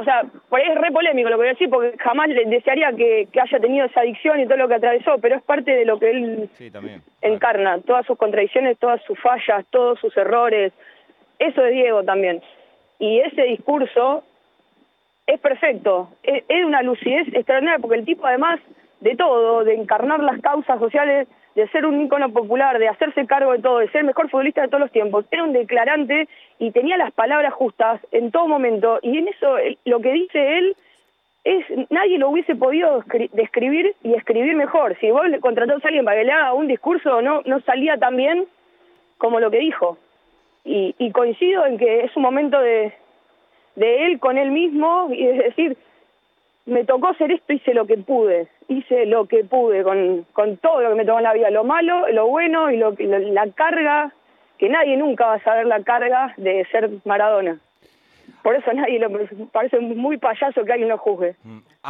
O 0.00 0.04
sea, 0.04 0.22
por 0.48 0.60
ahí 0.60 0.68
es 0.68 0.74
re 0.78 0.90
polémico 0.92 1.28
lo 1.28 1.36
que 1.36 1.40
voy 1.40 1.46
a 1.48 1.52
decir, 1.52 1.70
porque 1.70 1.96
jamás 1.98 2.28
le 2.28 2.44
desearía 2.44 2.92
que, 2.92 3.28
que 3.32 3.40
haya 3.40 3.58
tenido 3.60 3.86
esa 3.86 4.00
adicción 4.00 4.40
y 4.40 4.46
todo 4.46 4.56
lo 4.58 4.68
que 4.68 4.74
atravesó, 4.74 5.18
pero 5.18 5.36
es 5.36 5.42
parte 5.42 5.70
de 5.72 5.84
lo 5.84 5.98
que 5.98 6.10
él 6.10 6.50
Sí, 6.54 6.70
también. 6.70 7.02
encarna, 7.22 7.80
todas 7.82 8.06
sus 8.06 8.18
contradicciones, 8.18 8.78
todas 8.78 9.02
sus 9.04 9.18
fallas, 9.20 9.64
todos 9.70 9.98
sus 10.00 10.16
errores. 10.16 10.72
Eso 11.38 11.64
es 11.64 11.72
Diego 11.72 12.02
también. 12.04 12.42
Y 12.98 13.20
ese 13.20 13.42
discurso 13.42 14.24
es 15.26 15.38
perfecto, 15.40 16.10
es, 16.22 16.42
es 16.48 16.64
una 16.64 16.82
lucidez 16.82 17.28
extraordinaria, 17.34 17.78
porque 17.80 17.98
el 17.98 18.04
tipo 18.04 18.26
además 18.26 18.60
de 19.00 19.14
todo, 19.14 19.62
de 19.64 19.74
encarnar 19.74 20.20
las 20.20 20.40
causas 20.40 20.78
sociales, 20.80 21.28
de 21.58 21.66
ser 21.70 21.84
un 21.86 22.00
ícono 22.00 22.32
popular, 22.32 22.78
de 22.78 22.86
hacerse 22.86 23.26
cargo 23.26 23.50
de 23.52 23.58
todo, 23.58 23.78
de 23.78 23.88
ser 23.88 24.02
el 24.02 24.06
mejor 24.06 24.30
futbolista 24.30 24.62
de 24.62 24.68
todos 24.68 24.80
los 24.80 24.92
tiempos, 24.92 25.24
era 25.32 25.42
un 25.42 25.52
declarante 25.52 26.28
y 26.60 26.70
tenía 26.70 26.96
las 26.96 27.10
palabras 27.10 27.52
justas 27.52 28.00
en 28.12 28.30
todo 28.30 28.46
momento. 28.46 29.00
Y 29.02 29.18
en 29.18 29.26
eso, 29.26 29.56
lo 29.84 29.98
que 30.00 30.12
dice 30.12 30.58
él 30.58 30.76
es 31.42 31.64
nadie 31.90 32.16
lo 32.18 32.30
hubiese 32.30 32.54
podido 32.54 33.02
escri- 33.02 33.30
describir 33.32 33.96
y 34.04 34.14
escribir 34.14 34.54
mejor. 34.54 34.96
Si 35.00 35.10
vos 35.10 35.28
le 35.28 35.40
contratás 35.40 35.84
a 35.84 35.88
alguien 35.88 36.04
para 36.04 36.20
que 36.20 36.26
le 36.26 36.32
haga 36.32 36.52
un 36.52 36.68
discurso, 36.68 37.22
no, 37.22 37.42
no 37.44 37.58
salía 37.62 37.96
tan 37.96 38.16
bien 38.16 38.46
como 39.16 39.40
lo 39.40 39.50
que 39.50 39.58
dijo. 39.58 39.98
Y, 40.64 40.94
y 40.96 41.10
coincido 41.10 41.66
en 41.66 41.76
que 41.76 42.04
es 42.04 42.16
un 42.16 42.22
momento 42.22 42.60
de, 42.60 42.92
de 43.74 44.06
él 44.06 44.20
con 44.20 44.38
él 44.38 44.52
mismo 44.52 45.08
y 45.10 45.26
es 45.26 45.38
decir, 45.38 45.76
me 46.68 46.84
tocó 46.84 47.08
hacer 47.08 47.32
esto, 47.32 47.52
hice 47.52 47.74
lo 47.74 47.86
que 47.86 47.96
pude, 47.98 48.46
hice 48.68 49.06
lo 49.06 49.26
que 49.26 49.42
pude 49.44 49.82
con, 49.82 50.24
con 50.32 50.56
todo 50.58 50.80
lo 50.82 50.90
que 50.90 50.94
me 50.96 51.04
tocó 51.04 51.18
en 51.18 51.24
la 51.24 51.32
vida, 51.32 51.50
lo 51.50 51.64
malo, 51.64 52.08
lo 52.08 52.26
bueno 52.28 52.70
y 52.70 52.76
lo, 52.76 52.92
lo- 52.92 53.18
la 53.18 53.50
carga, 53.52 54.12
que 54.58 54.68
nadie 54.68 54.96
nunca 54.96 55.26
va 55.26 55.34
a 55.34 55.42
saber 55.42 55.66
la 55.66 55.82
carga 55.82 56.34
de 56.36 56.64
ser 56.70 56.90
Maradona. 57.04 57.58
Por 58.42 58.54
eso 58.54 58.72
nadie 58.72 58.98
lo 58.98 59.08
parece 59.52 59.78
muy 59.80 60.16
payaso 60.18 60.64
que 60.64 60.72
alguien 60.72 60.88
lo 60.88 60.98
juzgue. 60.98 61.34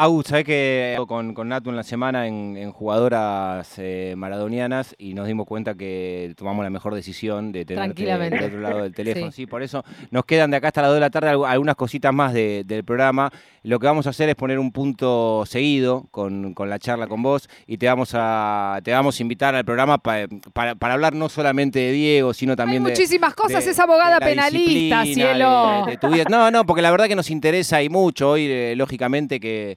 Au, 0.01 0.23
sabés 0.23 0.45
que 0.45 0.97
con, 1.09 1.35
con 1.35 1.49
Natu 1.49 1.71
en 1.71 1.77
la 1.77 1.83
semana 1.83 2.29
en, 2.29 2.57
en 2.57 2.71
jugadoras 2.71 3.73
eh, 3.79 4.15
maradonianas 4.17 4.95
y 4.97 5.15
nos 5.15 5.27
dimos 5.27 5.45
cuenta 5.47 5.75
que 5.75 6.35
tomamos 6.37 6.63
la 6.63 6.71
mejor 6.71 6.95
decisión 6.95 7.51
de 7.51 7.65
tenerte 7.65 8.05
del 8.31 8.45
otro 8.45 8.61
lado 8.61 8.83
del 8.85 8.95
teléfono. 8.95 9.33
Sí. 9.33 9.43
Sí. 9.43 9.47
por 9.47 9.63
eso 9.63 9.85
nos 10.11 10.25
quedan 10.25 10.51
de 10.53 10.57
acá 10.59 10.69
hasta 10.69 10.83
las 10.83 10.91
2 10.91 10.97
de 10.97 11.01
la 11.01 11.11
tarde 11.11 11.31
algu- 11.33 11.49
algunas 11.49 11.75
cositas 11.75 12.13
más 12.15 12.33
de- 12.33 12.63
del 12.65 12.85
programa. 12.85 13.31
Lo 13.65 13.79
que 13.81 13.87
vamos 13.87 14.07
a 14.07 14.11
hacer 14.11 14.29
es 14.29 14.35
poner 14.37 14.59
un 14.61 14.71
punto 14.73 15.45
seguido 15.47 16.07
con, 16.13 16.55
con 16.55 16.71
la 16.71 16.79
charla 16.79 17.07
con 17.09 17.23
vos 17.23 17.49
y 17.67 17.77
te 17.77 17.87
vamos 17.87 18.11
a 18.15 18.79
te 18.85 18.93
vamos 18.93 19.19
a 19.19 19.23
invitar 19.23 19.55
al 19.57 19.65
programa 19.65 19.99
pa- 19.99 20.27
para, 20.53 20.75
para 20.77 20.95
hablar 20.95 21.15
no 21.15 21.29
solamente 21.29 21.79
de 21.81 21.93
Diego, 21.93 22.33
sino 22.35 22.55
también 22.55 22.85
de 22.85 22.91
muchísimas 22.91 23.35
cosas, 23.35 23.65
de- 23.65 23.71
es 23.73 23.79
abogada 23.81 24.21
penalista, 24.21 25.05
cielo. 25.05 25.87
No, 26.31 26.51
no, 26.53 26.65
porque 26.67 26.83
la 26.83 26.91
verdad 26.93 27.07
que 27.09 27.17
nos 27.17 27.31
interesa 27.31 27.83
y 27.83 27.89
mucho 27.89 28.31
hoy, 28.31 28.47
eh, 28.49 28.75
lógicamente, 28.77 29.41
que, 29.41 29.77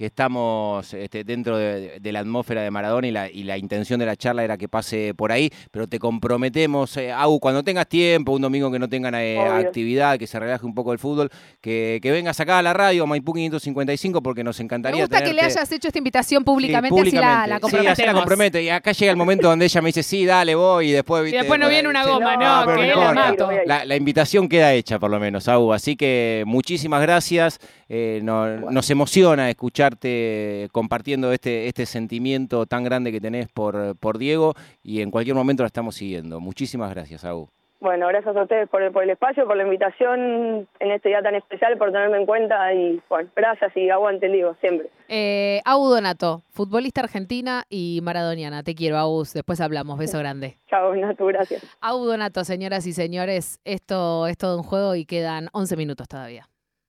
que 0.00 0.06
estamos 0.06 0.94
este, 0.94 1.24
dentro 1.24 1.58
de, 1.58 2.00
de 2.00 2.12
la 2.12 2.20
atmósfera 2.20 2.62
de 2.62 2.70
Maradona 2.70 3.06
y 3.06 3.10
la, 3.10 3.28
y 3.30 3.42
la 3.42 3.58
intención 3.58 4.00
de 4.00 4.06
la 4.06 4.16
charla 4.16 4.42
era 4.42 4.56
que 4.56 4.66
pase 4.66 5.12
por 5.14 5.30
ahí, 5.30 5.50
pero 5.70 5.86
te 5.86 5.98
comprometemos, 5.98 6.96
eh, 6.96 7.12
Au, 7.12 7.38
cuando 7.38 7.62
tengas 7.62 7.86
tiempo, 7.86 8.32
un 8.32 8.40
domingo 8.40 8.70
que 8.72 8.78
no 8.78 8.88
tengan 8.88 9.14
eh, 9.16 9.38
actividad, 9.38 10.18
que 10.18 10.26
se 10.26 10.40
relaje 10.40 10.64
un 10.64 10.74
poco 10.74 10.94
el 10.94 10.98
fútbol, 10.98 11.28
que, 11.60 11.98
que 12.00 12.10
vengas 12.12 12.40
acá 12.40 12.58
a 12.60 12.62
la 12.62 12.72
radio, 12.72 13.02
a 13.02 13.06
Maipú 13.06 13.34
555, 13.34 14.22
porque 14.22 14.42
nos 14.42 14.58
Me 14.58 14.64
encantaría 14.64 15.02
gusta 15.02 15.22
que 15.22 15.34
le 15.34 15.42
hayas 15.42 15.70
hecho 15.70 15.88
esta 15.88 15.98
invitación 15.98 16.44
públicamente, 16.44 16.98
Sí, 17.02 17.08
así 17.08 17.16
la, 17.16 17.46
la 17.46 17.58
Sí, 17.58 17.76
así 17.76 17.76
la 17.76 18.12
comprometemos. 18.12 18.20
compromete. 18.22 18.62
Y 18.62 18.70
acá 18.70 18.92
llega 18.92 19.10
el 19.10 19.18
momento 19.18 19.48
donde 19.48 19.66
ella 19.66 19.82
me 19.82 19.88
dice, 19.90 20.02
sí, 20.02 20.24
dale, 20.24 20.54
voy, 20.54 20.88
y 20.88 20.92
después... 20.92 21.28
y 21.28 21.36
después 21.36 21.60
no 21.60 21.68
viene 21.68 21.90
una 21.90 22.06
goma, 22.06 22.36
no, 22.36 22.74
que 22.74 22.86
no 22.94 23.00
la 23.04 23.12
mato. 23.12 23.50
La, 23.66 23.84
la 23.84 23.96
invitación 23.96 24.48
queda 24.48 24.72
hecha, 24.72 24.98
por 24.98 25.10
lo 25.10 25.20
menos, 25.20 25.46
Au. 25.46 25.74
Así 25.74 25.94
que 25.94 26.42
muchísimas 26.46 27.02
gracias. 27.02 27.58
Eh, 27.92 28.20
no- 28.22 28.70
Nos 28.70 28.88
emociona 28.88 29.50
escucharte 29.90 30.68
compartiendo 30.72 31.32
este, 31.32 31.66
este 31.66 31.86
sentimiento 31.86 32.66
tan 32.66 32.84
grande 32.84 33.12
que 33.12 33.20
tenés 33.20 33.48
por, 33.48 33.96
por 33.98 34.18
Diego 34.18 34.54
y 34.82 35.02
en 35.02 35.10
cualquier 35.10 35.36
momento 35.36 35.62
la 35.62 35.68
estamos 35.68 35.94
siguiendo. 35.94 36.40
Muchísimas 36.40 36.90
gracias, 36.90 37.24
Au. 37.24 37.48
Bueno, 37.80 38.08
gracias 38.08 38.36
a 38.36 38.42
ustedes 38.42 38.68
por 38.68 38.82
el, 38.82 38.92
por 38.92 39.04
el 39.04 39.08
espacio, 39.08 39.46
por 39.46 39.56
la 39.56 39.62
invitación 39.62 40.68
en 40.80 40.90
este 40.90 41.08
día 41.08 41.22
tan 41.22 41.34
especial, 41.34 41.78
por 41.78 41.90
tenerme 41.90 42.18
en 42.18 42.26
cuenta 42.26 42.74
y 42.74 43.00
bueno, 43.08 43.30
gracias 43.34 43.74
y 43.74 43.88
aguante 43.88 44.26
el 44.26 44.32
Diego, 44.32 44.54
siempre. 44.60 44.90
Eh, 45.08 45.62
Au 45.64 45.82
Donato, 45.88 46.42
futbolista 46.50 47.00
argentina 47.00 47.64
y 47.70 48.00
maradoniana. 48.02 48.62
Te 48.62 48.74
quiero, 48.74 48.98
Aus. 48.98 49.32
Después 49.32 49.62
hablamos. 49.62 49.98
Beso 49.98 50.18
grande. 50.18 50.58
Chao, 50.68 50.94
Natu, 50.94 51.24
gracias. 51.24 51.64
Au 51.80 52.04
Donato, 52.04 52.44
señoras 52.44 52.86
y 52.86 52.92
señores. 52.92 53.60
Esto 53.64 54.26
es 54.26 54.36
todo 54.36 54.58
un 54.58 54.62
juego 54.62 54.94
y 54.94 55.06
quedan 55.06 55.48
11 55.52 55.76
minutos 55.78 56.06
todavía. 56.06 56.49